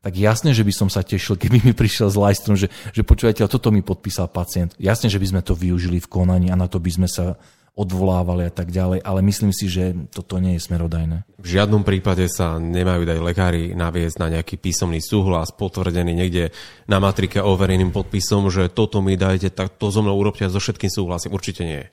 tak 0.02 0.18
jasne, 0.18 0.50
že 0.54 0.66
by 0.66 0.74
som 0.74 0.88
sa 0.90 1.06
tešil, 1.06 1.38
keby 1.42 1.62
mi 1.62 1.70
prišiel 1.70 2.10
s 2.10 2.18
lajstrom, 2.18 2.58
že, 2.58 2.66
že 2.90 3.06
počúvajte, 3.06 3.46
toto 3.46 3.70
mi 3.70 3.86
podpísal 3.86 4.26
pacient. 4.26 4.74
Jasne, 4.82 5.06
že 5.06 5.22
by 5.22 5.26
sme 5.30 5.42
to 5.46 5.54
využili 5.54 6.02
v 6.02 6.10
konaní 6.10 6.50
a 6.50 6.58
na 6.58 6.66
to 6.66 6.82
by 6.82 6.90
sme 6.90 7.06
sa 7.06 7.38
odvolávali 7.76 8.48
a 8.48 8.52
tak 8.52 8.72
ďalej, 8.72 9.04
ale 9.04 9.20
myslím 9.20 9.52
si, 9.52 9.68
že 9.68 9.92
toto 10.08 10.40
nie 10.40 10.56
je 10.56 10.64
smerodajné. 10.64 11.28
V 11.36 11.46
žiadnom 11.46 11.84
prípade 11.84 12.24
sa 12.32 12.56
nemajú 12.56 13.04
dať 13.04 13.18
lekári 13.20 13.76
naviesť 13.76 14.16
na 14.16 14.32
nejaký 14.32 14.56
písomný 14.56 15.04
súhlas 15.04 15.52
potvrdený 15.52 16.16
niekde 16.16 16.56
na 16.88 16.96
matrike 16.98 17.36
overeným 17.38 17.92
podpisom, 17.92 18.48
že 18.48 18.72
toto 18.72 19.04
mi 19.04 19.20
dajte, 19.20 19.52
tak 19.52 19.76
to 19.76 19.92
so 19.92 20.00
mnou 20.00 20.16
urobte 20.16 20.48
so 20.48 20.56
všetkým 20.56 20.88
súhlasím. 20.88 21.36
Určite 21.36 21.62
nie. 21.68 21.84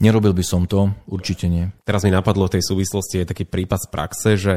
Nerobil 0.00 0.32
by 0.32 0.42
som 0.42 0.64
to, 0.64 0.96
určite 1.06 1.46
nie. 1.46 1.68
Teraz 1.84 2.02
mi 2.02 2.10
napadlo 2.10 2.48
v 2.48 2.58
tej 2.58 2.64
súvislosti 2.64 3.22
je 3.22 3.30
taký 3.30 3.44
prípad 3.44 3.84
z 3.84 3.88
praxe, 3.92 4.30
že 4.34 4.54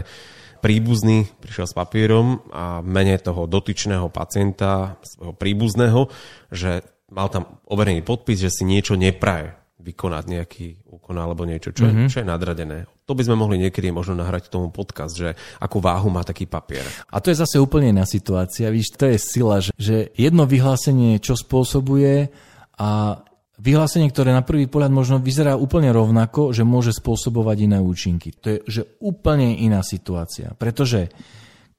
príbuzný 0.63 1.27
prišiel 1.43 1.67
s 1.67 1.75
papierom 1.75 2.47
a 2.49 2.79
mene 2.79 3.19
toho 3.19 3.43
dotyčného 3.45 4.07
pacienta, 4.07 4.97
svojho 5.03 5.35
príbuzného, 5.35 6.07
že 6.49 6.81
mal 7.11 7.27
tam 7.27 7.59
overený 7.67 8.07
podpis, 8.07 8.39
že 8.39 8.49
si 8.49 8.63
niečo 8.63 8.95
nepraje 8.95 9.60
vykonať 9.81 10.23
nejaký 10.29 10.67
úkon 10.87 11.17
alebo 11.17 11.43
niečo, 11.43 11.73
čo, 11.73 11.89
mm-hmm. 11.89 11.97
je, 11.97 12.05
mhm. 12.05 12.11
čo 12.13 12.19
je 12.21 12.27
nadradené. 12.29 12.77
To 13.09 13.17
by 13.17 13.25
sme 13.25 13.35
mohli 13.35 13.57
niekedy 13.59 13.89
možno 13.89 14.15
nahrať 14.15 14.47
tomu 14.47 14.69
podcast, 14.69 15.17
že 15.17 15.33
akú 15.59 15.81
váhu 15.81 16.07
má 16.13 16.21
taký 16.21 16.45
papier. 16.47 16.85
A 17.11 17.19
to 17.19 17.33
je 17.33 17.41
zase 17.41 17.57
úplne 17.59 17.91
iná 17.91 18.05
situácia. 18.07 18.71
Víš, 18.71 18.95
to 18.95 19.09
je 19.09 19.17
sila, 19.19 19.59
že, 19.59 19.73
že 19.75 20.13
jedno 20.15 20.47
vyhlásenie 20.47 21.19
čo 21.19 21.35
spôsobuje 21.35 22.31
a 22.79 23.19
vyhlásenie, 23.61 24.09
ktoré 24.09 24.33
na 24.33 24.41
prvý 24.41 24.65
pohľad 24.65 24.89
možno 24.89 25.17
vyzerá 25.21 25.53
úplne 25.53 25.93
rovnako, 25.93 26.49
že 26.49 26.65
môže 26.65 26.95
spôsobovať 26.97 27.57
iné 27.69 27.77
účinky. 27.77 28.33
To 28.41 28.47
je 28.47 28.57
že 28.65 28.81
úplne 28.97 29.53
iná 29.61 29.85
situácia. 29.85 30.57
Pretože 30.57 31.13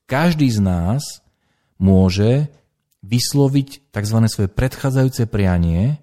každý 0.07 0.47
z 0.47 0.63
nás 0.63 1.03
môže 1.83 2.47
vysloviť 3.03 3.91
tzv. 3.91 4.19
svoje 4.31 4.49
predchádzajúce 4.55 5.27
prianie, 5.27 5.99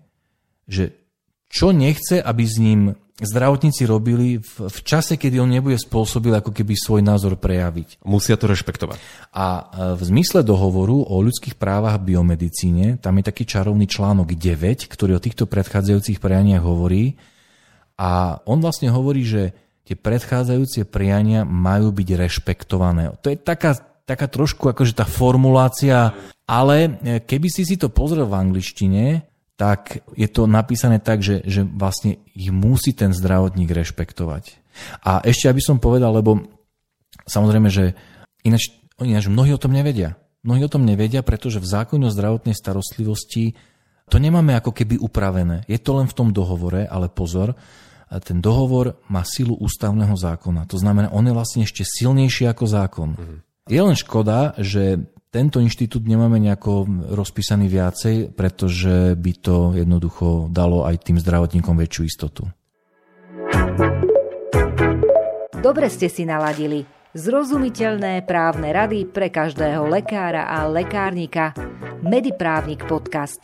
že 0.67 0.98
čo 1.49 1.73
nechce, 1.73 2.21
aby 2.21 2.43
s 2.45 2.55
ním 2.61 2.93
zdravotníci 3.19 3.83
robili 3.83 4.39
v, 4.39 4.71
v 4.71 4.79
čase, 4.83 5.19
kedy 5.19 5.43
on 5.43 5.51
nebude 5.51 5.75
spôsobil 5.75 6.31
ako 6.31 6.55
keby 6.55 6.73
svoj 6.77 7.01
názor 7.03 7.35
prejaviť. 7.35 7.99
Musia 8.07 8.39
to 8.39 8.47
rešpektovať. 8.47 8.97
A 9.35 9.47
e, 9.47 9.63
v 9.99 10.01
zmysle 10.07 10.41
dohovoru 10.41 11.03
o 11.03 11.15
ľudských 11.19 11.59
právach 11.59 11.99
v 11.99 12.15
biomedicíne, 12.15 12.95
tam 13.03 13.19
je 13.19 13.27
taký 13.27 13.43
čarovný 13.43 13.85
článok 13.91 14.31
9, 14.31 14.87
ktorý 14.87 15.19
o 15.19 15.23
týchto 15.23 15.45
predchádzajúcich 15.51 16.23
prianiach 16.23 16.63
hovorí. 16.63 17.19
A 17.99 18.39
on 18.47 18.63
vlastne 18.63 18.87
hovorí, 18.87 19.27
že 19.27 19.51
tie 19.83 19.99
predchádzajúce 19.99 20.87
priania 20.87 21.43
majú 21.43 21.91
byť 21.91 22.09
rešpektované. 22.15 23.19
To 23.19 23.27
je 23.27 23.35
taká, 23.35 23.75
taká 24.07 24.31
trošku 24.31 24.71
akože 24.71 24.95
tá 24.95 25.03
formulácia, 25.03 26.15
ale 26.47 26.75
e, 27.03 27.19
keby 27.19 27.51
si 27.51 27.67
si 27.67 27.75
to 27.75 27.91
pozrel 27.91 28.23
v 28.31 28.39
angličtine, 28.39 29.27
tak 29.59 30.07
je 30.15 30.31
to 30.31 30.47
napísané 30.47 31.03
tak, 31.03 31.19
že, 31.19 31.43
že 31.43 31.67
vlastne 31.67 32.23
ich 32.31 32.47
musí 32.47 32.95
ten 32.95 33.11
zdravotník 33.11 33.67
rešpektovať. 33.67 34.55
A 35.03 35.19
ešte 35.27 35.51
aby 35.51 35.59
som 35.59 35.83
povedal, 35.83 36.15
lebo 36.15 36.47
samozrejme, 37.27 37.67
že 37.67 37.91
ináč, 38.47 38.71
ináč 39.03 39.27
mnohí 39.27 39.51
o 39.51 39.59
tom 39.59 39.75
nevedia. 39.75 40.15
Mnohí 40.47 40.63
o 40.63 40.71
tom 40.71 40.87
nevedia, 40.87 41.19
pretože 41.19 41.59
v 41.59 41.67
zákone 41.67 42.07
o 42.07 42.15
zdravotnej 42.15 42.55
starostlivosti 42.55 43.59
to 44.07 44.15
nemáme 44.15 44.55
ako 44.55 44.71
keby 44.71 44.95
upravené. 44.95 45.67
Je 45.67 45.75
to 45.75 45.99
len 45.99 46.07
v 46.07 46.15
tom 46.15 46.31
dohovore, 46.31 46.87
ale 46.87 47.11
pozor, 47.11 47.51
ten 48.23 48.39
dohovor 48.39 49.03
má 49.11 49.27
silu 49.27 49.59
ústavného 49.59 50.15
zákona. 50.15 50.71
To 50.71 50.79
znamená, 50.79 51.11
on 51.11 51.27
je 51.27 51.35
vlastne 51.35 51.61
ešte 51.67 51.83
silnejší 51.83 52.47
ako 52.47 52.63
zákon. 52.63 53.09
Mm-hmm. 53.13 53.39
Je 53.69 53.79
len 53.83 53.93
škoda, 53.99 54.55
že 54.55 55.03
tento 55.29 55.61
inštitút 55.61 56.09
nemáme 56.09 56.41
nejako 56.41 56.89
rozpísaný 57.13 57.69
viacej, 57.69 58.33
pretože 58.33 59.13
by 59.13 59.31
to 59.37 59.77
jednoducho 59.77 60.49
dalo 60.49 60.89
aj 60.89 61.05
tým 61.05 61.21
zdravotníkom 61.21 61.77
väčšiu 61.77 62.03
istotu. 62.05 62.43
Dobre 65.59 65.87
ste 65.93 66.09
si 66.09 66.25
naladili. 66.25 66.87
Zrozumiteľné 67.13 68.25
právne 68.25 68.69
rady 68.69 69.09
pre 69.09 69.33
každého 69.33 69.89
lekára 69.89 70.45
a 70.45 70.69
lekárnika. 70.69 71.53
Mediprávnik 72.05 72.85
podcast. 72.85 73.41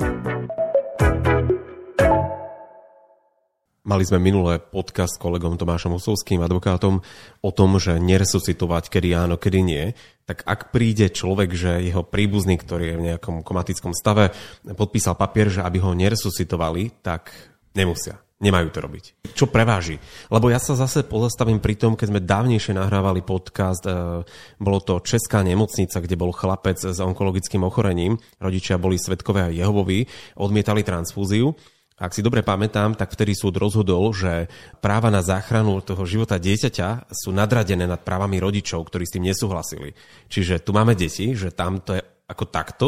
Mali 3.86 4.02
sme 4.02 4.18
minulé 4.18 4.58
podcast 4.58 5.14
s 5.14 5.22
kolegom 5.22 5.62
Tomášom 5.62 6.02
Osovským, 6.02 6.42
advokátom, 6.42 7.06
o 7.46 7.52
tom, 7.54 7.78
že 7.78 8.02
neresuscitovať, 8.02 8.90
kedy 8.90 9.14
áno, 9.14 9.38
kedy 9.38 9.62
nie. 9.62 9.94
Tak 10.26 10.42
ak 10.42 10.74
príde 10.74 11.14
človek, 11.14 11.54
že 11.54 11.86
jeho 11.86 12.02
príbuzný, 12.02 12.58
ktorý 12.58 12.90
je 12.90 12.98
v 12.98 13.06
nejakom 13.14 13.46
komatickom 13.46 13.94
stave, 13.94 14.34
podpísal 14.74 15.14
papier, 15.14 15.54
že 15.54 15.62
aby 15.62 15.86
ho 15.86 15.94
neresuscitovali, 15.94 17.06
tak 17.06 17.30
nemusia. 17.78 18.18
Nemajú 18.42 18.74
to 18.74 18.80
robiť. 18.90 19.06
Čo 19.38 19.54
preváži? 19.54 20.02
Lebo 20.34 20.50
ja 20.50 20.58
sa 20.58 20.74
zase 20.74 21.06
pozastavím 21.06 21.62
pri 21.62 21.78
tom, 21.78 21.94
keď 21.94 22.08
sme 22.10 22.26
dávnejšie 22.26 22.74
nahrávali 22.74 23.22
podcast, 23.22 23.86
e, 23.86 24.26
bolo 24.58 24.80
to 24.82 24.98
Česká 25.06 25.46
nemocnica, 25.46 26.02
kde 26.02 26.18
bol 26.18 26.34
chlapec 26.34 26.82
s 26.82 26.98
onkologickým 26.98 27.62
ochorením, 27.62 28.18
rodičia 28.42 28.82
boli 28.82 28.98
svetkové 28.98 29.46
a 29.46 29.54
Jehovovi, 29.54 30.10
odmietali 30.42 30.82
transfúziu 30.82 31.54
ak 31.96 32.12
si 32.12 32.20
dobre 32.20 32.44
pamätám, 32.44 32.92
tak 33.00 33.16
vtedy 33.16 33.32
súd 33.32 33.56
rozhodol, 33.56 34.12
že 34.12 34.52
práva 34.84 35.08
na 35.08 35.24
záchranu 35.24 35.80
toho 35.80 36.04
života 36.04 36.36
dieťaťa 36.36 37.08
sú 37.08 37.32
nadradené 37.32 37.88
nad 37.88 38.04
právami 38.04 38.36
rodičov, 38.44 38.84
ktorí 38.84 39.08
s 39.08 39.16
tým 39.16 39.24
nesúhlasili. 39.32 39.96
Čiže 40.28 40.60
tu 40.60 40.76
máme 40.76 40.92
deti, 40.92 41.32
že 41.32 41.56
tam 41.56 41.80
to 41.80 41.96
je 41.96 42.04
ako 42.26 42.46
takto 42.52 42.88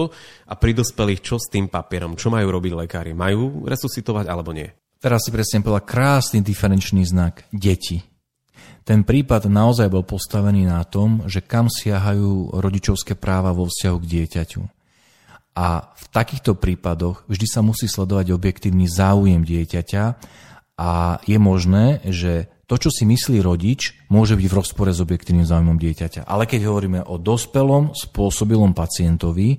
a 0.49 0.53
pri 0.59 0.75
dospelých 0.75 1.23
čo 1.23 1.39
s 1.39 1.47
tým 1.47 1.71
papierom? 1.71 2.19
Čo 2.19 2.33
majú 2.33 2.51
robiť 2.51 2.73
lekári? 2.73 3.11
Majú 3.15 3.69
resuscitovať 3.69 4.27
alebo 4.27 4.51
nie? 4.51 4.67
Teraz 4.97 5.23
si 5.23 5.31
presne 5.31 5.63
povedal 5.63 5.85
krásny 5.87 6.41
diferenčný 6.41 7.05
znak. 7.05 7.45
Deti. 7.53 8.01
Ten 8.81 9.07
prípad 9.07 9.47
naozaj 9.47 9.87
bol 9.93 10.03
postavený 10.03 10.67
na 10.67 10.83
tom, 10.83 11.23
že 11.29 11.43
kam 11.43 11.71
siahajú 11.71 12.59
rodičovské 12.59 13.15
práva 13.19 13.53
vo 13.53 13.67
vzťahu 13.67 13.97
k 13.99 14.09
dieťaťu. 14.09 14.61
A 15.57 15.89
v 15.97 16.05
takýchto 16.13 16.53
prípadoch 16.53 17.25
vždy 17.25 17.47
sa 17.49 17.65
musí 17.65 17.89
sledovať 17.89 18.29
objektívny 18.29 18.85
záujem 18.85 19.41
dieťaťa 19.41 20.03
a 20.77 21.17
je 21.25 21.37
možné, 21.41 22.05
že 22.05 22.45
to, 22.69 22.77
čo 22.77 22.93
si 22.93 23.09
myslí 23.09 23.41
rodič, 23.41 23.97
môže 24.11 24.37
byť 24.37 24.45
v 24.45 24.57
rozpore 24.59 24.91
s 24.93 25.01
objektívnym 25.01 25.47
záujmom 25.49 25.81
dieťaťa. 25.81 26.29
Ale 26.29 26.45
keď 26.45 26.69
hovoríme 26.69 27.01
o 27.09 27.17
dospelom, 27.17 27.97
spôsobilom 27.97 28.77
pacientovi, 28.77 29.57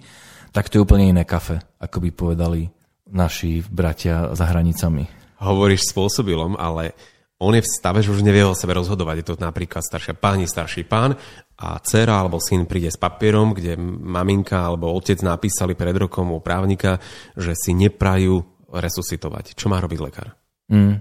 tak 0.54 0.70
to 0.70 0.78
je 0.78 0.84
úplne 0.84 1.10
iné 1.10 1.24
kafe, 1.26 1.58
ako 1.82 2.04
by 2.04 2.10
povedali 2.14 2.62
naši 3.10 3.64
bratia 3.66 4.36
za 4.36 4.44
hranicami. 4.46 5.08
Hovoríš 5.40 5.90
spôsobilom, 5.90 6.54
ale 6.60 6.92
on 7.38 7.54
je 7.54 7.62
v 7.62 7.70
stave, 7.70 8.02
že 8.02 8.10
už 8.10 8.26
nevie 8.26 8.42
o 8.42 8.58
sebe 8.58 8.74
rozhodovať. 8.74 9.22
Je 9.22 9.26
to 9.30 9.34
napríklad 9.38 9.82
staršia 9.86 10.18
pani, 10.18 10.50
starší 10.50 10.82
pán 10.90 11.14
a 11.58 11.78
dcera 11.78 12.18
alebo 12.18 12.42
syn 12.42 12.66
príde 12.66 12.90
s 12.90 12.98
papierom, 12.98 13.54
kde 13.54 13.78
maminka 13.78 14.58
alebo 14.58 14.90
otec 14.90 15.22
napísali 15.22 15.78
pred 15.78 15.94
rokom 15.94 16.34
u 16.34 16.42
právnika, 16.42 16.98
že 17.38 17.54
si 17.54 17.78
neprajú 17.78 18.42
resuscitovať. 18.74 19.54
Čo 19.54 19.70
má 19.70 19.78
robiť 19.78 19.98
lekár? 20.02 20.34
Mm. 20.70 20.98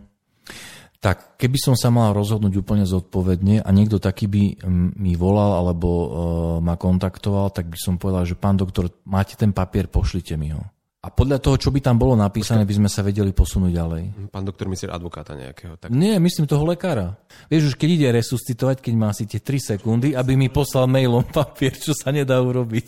Tak 0.97 1.37
keby 1.37 1.57
som 1.61 1.75
sa 1.77 1.93
mal 1.93 2.13
rozhodnúť 2.13 2.57
úplne 2.57 2.85
zodpovedne 2.85 3.61
a 3.61 3.69
niekto 3.69 4.01
taký 4.01 4.25
by 4.25 4.65
mi 4.97 5.13
volal 5.13 5.61
alebo 5.61 5.89
uh, 5.89 6.07
ma 6.57 6.73
kontaktoval, 6.73 7.53
tak 7.53 7.69
by 7.69 7.77
som 7.77 8.01
povedal, 8.01 8.25
že 8.25 8.33
pán 8.33 8.57
doktor, 8.57 8.89
máte 9.05 9.37
ten 9.37 9.53
papier, 9.53 9.85
pošlite 9.85 10.33
mi 10.41 10.53
ho. 10.53 10.61
A 11.07 11.11
podľa 11.15 11.39
toho, 11.39 11.55
čo 11.55 11.71
by 11.71 11.79
tam 11.79 11.95
bolo 11.95 12.19
napísané, 12.19 12.67
by 12.67 12.83
sme 12.83 12.89
sa 12.91 12.99
vedeli 12.99 13.31
posunúť 13.31 13.71
ďalej. 13.71 14.03
Pán 14.27 14.43
doktor 14.43 14.67
myslí 14.67 14.91
advokáta 14.91 15.39
nejakého. 15.39 15.79
Tak... 15.79 15.87
Nie, 15.87 16.19
myslím 16.19 16.51
toho 16.51 16.67
lekára. 16.67 17.15
Vieš, 17.47 17.71
už 17.71 17.75
keď 17.79 17.89
ide 17.95 18.07
resuscitovať, 18.19 18.83
keď 18.83 18.93
má 18.99 19.15
asi 19.15 19.23
tie 19.23 19.39
3 19.39 19.79
sekundy, 19.79 20.19
aby 20.19 20.35
mi 20.35 20.51
poslal 20.51 20.91
mailom 20.91 21.23
papier, 21.31 21.71
čo 21.79 21.95
sa 21.95 22.11
nedá 22.11 22.43
urobiť. 22.43 22.87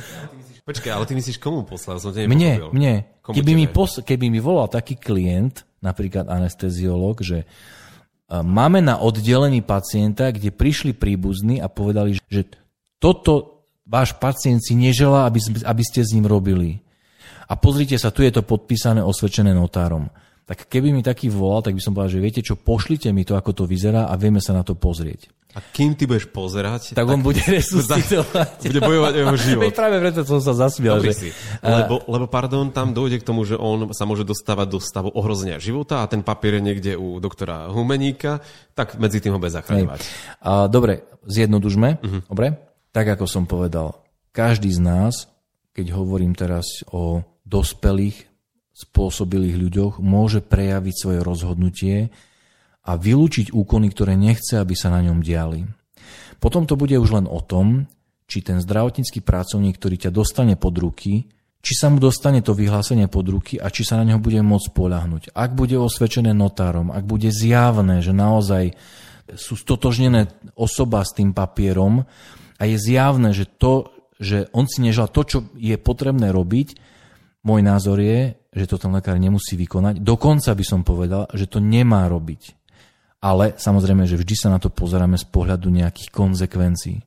Počkaj, 0.72 0.92
ale 0.96 1.04
ty 1.04 1.12
myslíš 1.12 1.36
komu 1.36 1.68
poslal? 1.68 2.00
Som 2.00 2.16
mne, 2.16 2.72
mne. 2.72 2.94
Komu 3.20 3.36
keby, 3.36 3.52
mi 3.52 3.68
pos- 3.68 4.00
keby 4.00 4.32
mi 4.32 4.40
volal 4.40 4.72
taký 4.72 4.96
klient, 4.96 5.68
napríklad 5.84 6.32
anesteziolog, 6.32 7.20
že 7.20 7.44
máme 8.32 8.80
na 8.80 8.96
oddelení 8.96 9.60
pacienta, 9.60 10.32
kde 10.32 10.48
prišli 10.48 10.96
príbuzní 10.96 11.60
a 11.60 11.68
povedali, 11.68 12.16
že 12.32 12.48
toto 12.96 13.68
váš 13.84 14.16
pacient 14.16 14.64
si 14.64 14.72
neželá, 14.72 15.28
aby, 15.28 15.36
aby 15.68 15.82
ste 15.84 16.00
s 16.00 16.16
ním 16.16 16.24
robili 16.24 16.80
a 17.48 17.54
pozrite 17.58 17.96
sa, 17.98 18.14
tu 18.14 18.22
je 18.22 18.32
to 18.32 18.46
podpísané, 18.46 19.02
osvedčené 19.02 19.54
notárom. 19.54 20.10
Tak 20.42 20.66
keby 20.66 20.90
mi 20.90 21.06
taký 21.06 21.30
volal, 21.30 21.62
tak 21.62 21.78
by 21.78 21.82
som 21.82 21.94
povedal, 21.94 22.18
že 22.18 22.24
viete 22.24 22.42
čo, 22.42 22.58
pošlite 22.58 23.08
mi 23.14 23.22
to, 23.22 23.38
ako 23.38 23.62
to 23.62 23.64
vyzerá 23.64 24.10
a 24.10 24.14
vieme 24.18 24.42
sa 24.42 24.52
na 24.52 24.66
to 24.66 24.74
pozrieť. 24.74 25.30
A 25.52 25.60
kým 25.60 25.92
ty 25.92 26.08
budeš 26.08 26.32
pozerať, 26.32 26.96
tak, 26.96 27.04
tak 27.04 27.12
on 27.12 27.20
bude 27.20 27.44
resuscitovať. 27.60 28.72
Bude 28.72 28.80
bojovať 28.80 29.12
jeho 29.20 29.36
život. 29.52 29.62
Veď 29.68 29.74
práve 29.76 29.96
preto 30.00 30.20
som 30.24 30.40
sa 30.40 30.56
zasmial. 30.56 30.96
Že... 31.04 31.12
Si. 31.12 31.28
Lebo, 31.60 32.00
lebo, 32.08 32.24
pardon, 32.24 32.72
tam 32.72 32.96
dojde 32.96 33.20
k 33.20 33.24
tomu, 33.24 33.44
že 33.44 33.60
on 33.60 33.92
sa 33.92 34.08
môže 34.08 34.24
dostávať 34.24 34.66
do 34.72 34.78
stavu 34.80 35.12
ohrozenia 35.12 35.60
života 35.60 36.00
a 36.00 36.08
ten 36.08 36.24
papier 36.24 36.58
je 36.58 36.62
niekde 36.64 36.92
u 36.96 37.20
doktora 37.20 37.68
Humeníka, 37.68 38.40
tak 38.72 38.96
medzi 38.96 39.20
tým 39.20 39.36
ho 39.36 39.40
bude 39.40 39.52
zachraňovať. 39.52 40.00
Dobre, 40.72 41.04
zjednodužme. 41.28 42.00
Uh-huh. 42.00 42.20
Dobre? 42.32 42.56
Tak 42.96 43.20
ako 43.20 43.28
som 43.28 43.44
povedal, 43.44 44.00
každý 44.32 44.72
z 44.72 44.80
nás, 44.80 45.28
keď 45.76 45.96
hovorím 45.96 46.32
teraz 46.32 46.80
o 46.88 47.20
dospelých, 47.46 48.28
spôsobilých 48.72 49.56
ľuďoch 49.58 49.94
môže 50.00 50.40
prejaviť 50.40 50.94
svoje 50.96 51.20
rozhodnutie 51.20 51.96
a 52.82 52.98
vylúčiť 52.98 53.54
úkony, 53.54 53.92
ktoré 53.92 54.18
nechce, 54.18 54.58
aby 54.58 54.74
sa 54.74 54.90
na 54.90 55.04
ňom 55.04 55.22
diali. 55.22 55.68
Potom 56.42 56.66
to 56.66 56.74
bude 56.74 56.98
už 56.98 57.22
len 57.22 57.26
o 57.30 57.38
tom, 57.38 57.86
či 58.26 58.42
ten 58.42 58.58
zdravotnícky 58.58 59.22
pracovník, 59.22 59.78
ktorý 59.78 60.08
ťa 60.08 60.10
dostane 60.10 60.58
pod 60.58 60.74
ruky, 60.80 61.30
či 61.62 61.72
sa 61.78 61.86
mu 61.86 62.02
dostane 62.02 62.42
to 62.42 62.58
vyhlásenie 62.58 63.06
pod 63.06 63.30
ruky 63.30 63.54
a 63.54 63.70
či 63.70 63.86
sa 63.86 63.94
na 63.94 64.02
neho 64.02 64.18
bude 64.18 64.42
môcť 64.42 64.74
poľahnuť. 64.74 65.22
Ak 65.30 65.54
bude 65.54 65.78
osvedčené 65.78 66.34
notárom, 66.34 66.90
ak 66.90 67.06
bude 67.06 67.30
zjavné, 67.30 68.02
že 68.02 68.10
naozaj 68.10 68.74
sú 69.38 69.54
stotožnené 69.54 70.26
osoba 70.58 71.06
s 71.06 71.14
tým 71.14 71.30
papierom 71.30 72.02
a 72.58 72.62
je 72.66 72.76
zjavné, 72.82 73.30
že 73.30 73.46
to, 73.46 73.94
že 74.18 74.50
on 74.50 74.66
si 74.66 74.82
nežal 74.82 75.06
to, 75.06 75.22
čo 75.22 75.38
je 75.54 75.78
potrebné 75.78 76.34
robiť, 76.34 76.74
môj 77.42 77.60
názor 77.62 77.98
je, 77.98 78.34
že 78.54 78.68
to 78.68 78.78
ten 78.78 78.90
lekár 78.94 79.18
nemusí 79.18 79.58
vykonať. 79.58 80.02
Dokonca 80.02 80.50
by 80.54 80.64
som 80.64 80.80
povedal, 80.86 81.26
že 81.34 81.46
to 81.50 81.58
nemá 81.58 82.06
robiť. 82.06 82.58
Ale 83.22 83.54
samozrejme, 83.54 84.02
že 84.02 84.18
vždy 84.18 84.34
sa 84.34 84.48
na 84.50 84.58
to 84.58 84.66
pozeráme 84.66 85.14
z 85.14 85.26
pohľadu 85.30 85.70
nejakých 85.70 86.10
konsekvencií. 86.10 86.98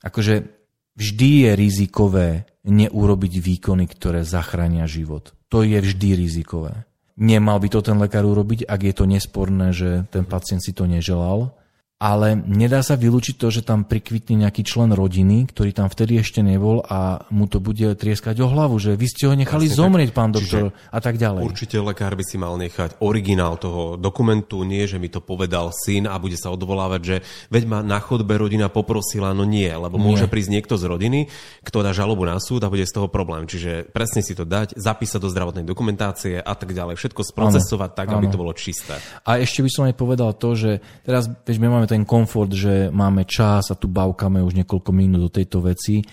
Akože 0.00 0.48
vždy 0.96 1.30
je 1.44 1.50
rizikové 1.52 2.28
neurobiť 2.64 3.32
výkony, 3.40 3.84
ktoré 3.88 4.24
zachránia 4.24 4.88
život. 4.88 5.36
To 5.52 5.64
je 5.64 5.76
vždy 5.76 6.16
rizikové. 6.16 6.88
Nemal 7.18 7.58
by 7.58 7.68
to 7.68 7.80
ten 7.82 7.98
lekár 7.98 8.24
urobiť, 8.24 8.64
ak 8.64 8.80
je 8.84 8.94
to 8.94 9.04
nesporné, 9.04 9.74
že 9.74 10.06
ten 10.08 10.22
pacient 10.22 10.62
si 10.62 10.70
to 10.70 10.86
neželal 10.86 11.50
ale 11.98 12.38
nedá 12.38 12.78
sa 12.86 12.94
vylúčiť 12.94 13.34
to, 13.34 13.50
že 13.50 13.66
tam 13.66 13.82
prikvitne 13.82 14.46
nejaký 14.46 14.62
člen 14.62 14.94
rodiny, 14.94 15.50
ktorý 15.50 15.74
tam 15.74 15.90
vtedy 15.90 16.22
ešte 16.22 16.46
nebol 16.46 16.78
a 16.86 17.26
mu 17.34 17.50
to 17.50 17.58
bude 17.58 17.98
trieskať 17.98 18.38
o 18.38 18.46
hlavu, 18.46 18.78
že 18.78 18.94
vy 18.94 19.06
ste 19.10 19.26
ho 19.26 19.34
nechali 19.34 19.66
Vlastne 19.66 19.82
zomrieť, 19.82 20.10
tak, 20.14 20.16
pán 20.16 20.30
doktor, 20.30 20.70
a 20.94 20.98
tak 21.02 21.18
ďalej. 21.18 21.42
Určite 21.42 21.82
lekár 21.82 22.14
by 22.14 22.22
si 22.22 22.38
mal 22.38 22.54
nechať 22.54 23.02
originál 23.02 23.58
toho 23.58 23.98
dokumentu, 23.98 24.62
nie, 24.62 24.86
že 24.86 25.02
mi 25.02 25.10
to 25.10 25.18
povedal 25.18 25.74
syn 25.74 26.06
a 26.06 26.14
bude 26.22 26.38
sa 26.38 26.54
odvolávať, 26.54 27.00
že 27.02 27.16
veď 27.50 27.62
ma 27.66 27.78
na 27.82 27.98
chodbe 27.98 28.30
rodina 28.38 28.70
poprosila, 28.70 29.34
no 29.34 29.42
nie, 29.42 29.66
lebo 29.66 29.98
nie. 29.98 30.06
môže 30.06 30.30
prísť 30.30 30.54
niekto 30.54 30.78
z 30.78 30.86
rodiny, 30.86 31.26
kto 31.66 31.82
dá 31.82 31.90
žalobu 31.90 32.22
na 32.30 32.38
súd 32.38 32.62
a 32.62 32.70
bude 32.70 32.86
z 32.86 32.94
toho 32.94 33.10
problém. 33.10 33.50
Čiže 33.50 33.90
presne 33.90 34.22
si 34.22 34.38
to 34.38 34.46
dať, 34.46 34.78
zapísať 34.78 35.18
do 35.18 35.26
zdravotnej 35.34 35.66
dokumentácie 35.66 36.38
a 36.38 36.54
tak 36.54 36.78
ďalej. 36.78 36.94
Všetko 36.94 37.26
sprocesovať 37.26 37.90
ano, 37.90 37.98
tak, 37.98 38.06
aby 38.14 38.26
ano. 38.30 38.34
to 38.38 38.38
bolo 38.38 38.52
čisté. 38.54 38.94
A 39.26 39.42
ešte 39.42 39.66
by 39.66 39.70
som 39.74 39.82
aj 39.90 39.98
povedal 39.98 40.30
to, 40.38 40.54
že 40.54 40.78
teraz, 41.02 41.26
veď 41.26 41.58
my 41.58 41.66
máme 41.74 41.87
ten 41.88 42.04
komfort, 42.04 42.52
že 42.52 42.92
máme 42.92 43.24
čas 43.24 43.72
a 43.72 43.78
tu 43.78 43.88
bavkame 43.88 44.44
už 44.44 44.52
niekoľko 44.52 44.90
minút 44.92 45.26
do 45.26 45.30
tejto 45.32 45.64
veci, 45.64 46.04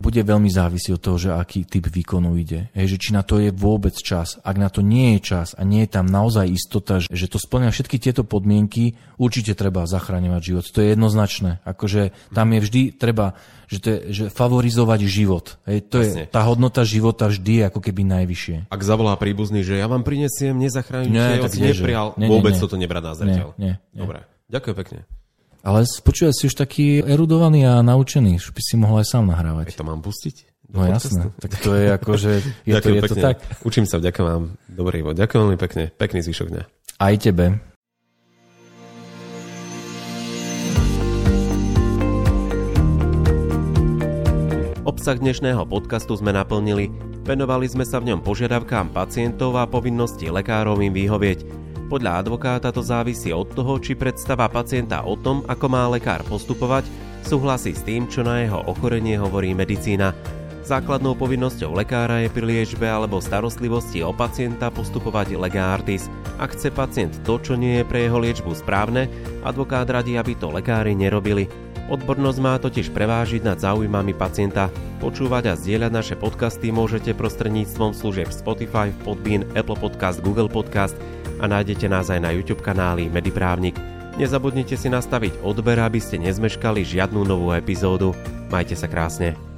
bude 0.00 0.24
veľmi 0.24 0.48
závisieť 0.48 0.96
od 0.96 1.02
toho, 1.04 1.16
že 1.20 1.30
aký 1.36 1.68
typ 1.68 1.92
výkonu 1.92 2.32
ide. 2.40 2.72
Hej, 2.72 2.96
že 2.96 3.00
či 3.04 3.10
na 3.12 3.20
to 3.20 3.36
je 3.36 3.52
vôbec 3.52 3.92
čas. 3.92 4.40
Ak 4.40 4.56
na 4.56 4.72
to 4.72 4.80
nie 4.80 5.20
je 5.20 5.36
čas 5.36 5.52
a 5.52 5.62
nie 5.62 5.84
je 5.84 5.92
tam 5.92 6.08
naozaj 6.08 6.48
istota, 6.48 7.04
že 7.04 7.28
to 7.28 7.36
splňa 7.36 7.68
všetky 7.68 8.00
tieto 8.00 8.24
podmienky, 8.24 8.96
určite 9.20 9.52
treba 9.52 9.84
zachraňovať 9.84 10.40
život. 10.40 10.64
To 10.72 10.80
je 10.80 10.96
jednoznačné. 10.96 11.60
Akože 11.68 12.16
tam 12.32 12.48
je 12.56 12.60
vždy 12.64 12.82
treba 12.96 13.36
že, 13.70 13.78
to 13.78 13.86
je, 13.86 13.98
že 14.10 14.24
favorizovať 14.34 15.00
život. 15.06 15.54
Hej, 15.62 15.78
to 15.86 16.02
Jasne. 16.02 16.26
je, 16.26 16.32
tá 16.34 16.42
hodnota 16.42 16.82
života 16.82 17.30
vždy 17.30 17.62
je 17.62 17.64
ako 17.70 17.78
keby 17.78 18.02
najvyššie. 18.02 18.56
Ak 18.66 18.82
zavolá 18.82 19.14
príbuzný, 19.14 19.62
že 19.62 19.78
ja 19.78 19.86
vám 19.86 20.02
prinesiem, 20.02 20.58
nezachránim, 20.58 21.14
nie, 21.14 21.38
neprijal, 21.70 22.18
nie, 22.18 22.26
vôbec 22.26 22.58
nie, 22.58 22.62
toto 22.66 22.74
nebrá 22.74 22.98
na 22.98 23.14
zreteľ. 23.14 23.54
Nie, 23.54 23.78
nie, 23.78 23.94
nie. 23.94 24.00
Dobre, 24.02 24.26
ďakujem 24.50 24.76
pekne. 24.76 25.00
Ale 25.60 25.84
počúvaj, 25.84 26.34
si 26.34 26.48
už 26.48 26.56
taký 26.56 27.04
erudovaný 27.04 27.68
a 27.68 27.84
naučený, 27.84 28.40
už 28.40 28.56
by 28.56 28.62
si 28.64 28.74
mohol 28.80 29.04
aj 29.04 29.12
sám 29.12 29.28
nahrávať. 29.28 29.70
Aj 29.70 29.78
to 29.78 29.86
mám 29.86 30.00
pustiť? 30.00 30.50
No 30.70 30.86
jasné, 30.86 31.34
tak 31.42 31.50
to 31.58 31.74
je 31.74 31.86
ako, 31.90 32.10
že 32.14 32.32
je, 32.68 32.74
to, 32.78 32.88
je 32.94 33.02
to 33.02 33.16
tak. 33.18 33.42
Učím 33.66 33.84
sa, 33.90 33.98
ďakujem 33.98 34.26
vám. 34.26 34.44
Dobrý 34.70 35.02
bod. 35.02 35.18
Ďakujem 35.18 35.40
veľmi 35.42 35.58
pekne. 35.58 35.84
Pekný 35.94 36.22
zvyšok 36.22 36.48
dňa. 36.48 36.62
Aj 37.02 37.14
tebe. 37.18 37.58
Obsah 44.80 45.16
dnešného 45.20 45.66
podcastu 45.68 46.16
sme 46.16 46.32
naplnili. 46.32 46.88
Venovali 47.26 47.68
sme 47.68 47.84
sa 47.84 48.00
v 48.00 48.10
ňom 48.10 48.24
požiadavkám 48.24 48.96
pacientov 48.96 49.54
a 49.60 49.68
povinnosti 49.68 50.32
lekárov 50.32 50.80
im 50.80 50.90
vyhovieť. 50.90 51.59
Podľa 51.90 52.22
advokáta 52.22 52.70
to 52.70 52.86
závisí 52.86 53.34
od 53.34 53.50
toho, 53.50 53.82
či 53.82 53.98
predstava 53.98 54.46
pacienta 54.46 55.02
o 55.02 55.18
tom, 55.18 55.42
ako 55.50 55.66
má 55.66 55.90
lekár 55.90 56.22
postupovať, 56.22 56.86
súhlasí 57.26 57.74
s 57.74 57.82
tým, 57.82 58.06
čo 58.06 58.22
na 58.22 58.46
jeho 58.46 58.62
ochorenie 58.62 59.18
hovorí 59.18 59.50
medicína. 59.58 60.14
Základnou 60.62 61.18
povinnosťou 61.18 61.74
lekára 61.74 62.22
je 62.22 62.30
pri 62.30 62.46
liečbe 62.46 62.86
alebo 62.86 63.18
starostlivosti 63.18 64.06
o 64.06 64.14
pacienta 64.14 64.70
postupovať 64.70 65.34
legártis. 65.34 66.06
Ak 66.38 66.54
chce 66.54 66.70
pacient 66.70 67.10
to, 67.26 67.42
čo 67.42 67.58
nie 67.58 67.82
je 67.82 67.88
pre 67.90 68.06
jeho 68.06 68.22
liečbu 68.22 68.54
správne, 68.54 69.10
advokát 69.42 69.90
radí, 69.90 70.14
aby 70.14 70.38
to 70.38 70.46
lekári 70.46 70.94
nerobili. 70.94 71.50
Odbornosť 71.90 72.38
má 72.38 72.54
totiž 72.62 72.94
prevážiť 72.94 73.42
nad 73.42 73.58
záujmami 73.58 74.14
pacienta. 74.14 74.70
Počúvať 75.02 75.50
a 75.50 75.58
zdieľať 75.58 75.90
naše 75.90 76.14
podcasty 76.14 76.70
môžete 76.70 77.18
prostredníctvom 77.18 77.90
služieb 77.98 78.30
Spotify, 78.30 78.94
Podbean, 79.02 79.42
Apple 79.58 79.74
Podcast, 79.74 80.22
Google 80.22 80.46
Podcast 80.46 80.94
a 81.40 81.44
nájdete 81.48 81.88
nás 81.88 82.12
aj 82.12 82.20
na 82.20 82.30
YouTube 82.30 82.60
kanáli 82.60 83.08
Mediprávnik. 83.08 83.74
Nezabudnite 84.20 84.76
si 84.76 84.92
nastaviť 84.92 85.40
odber, 85.40 85.80
aby 85.80 85.98
ste 85.98 86.20
nezmeškali 86.20 86.84
žiadnu 86.84 87.24
novú 87.24 87.56
epizódu. 87.56 88.12
Majte 88.52 88.76
sa 88.76 88.86
krásne. 88.86 89.49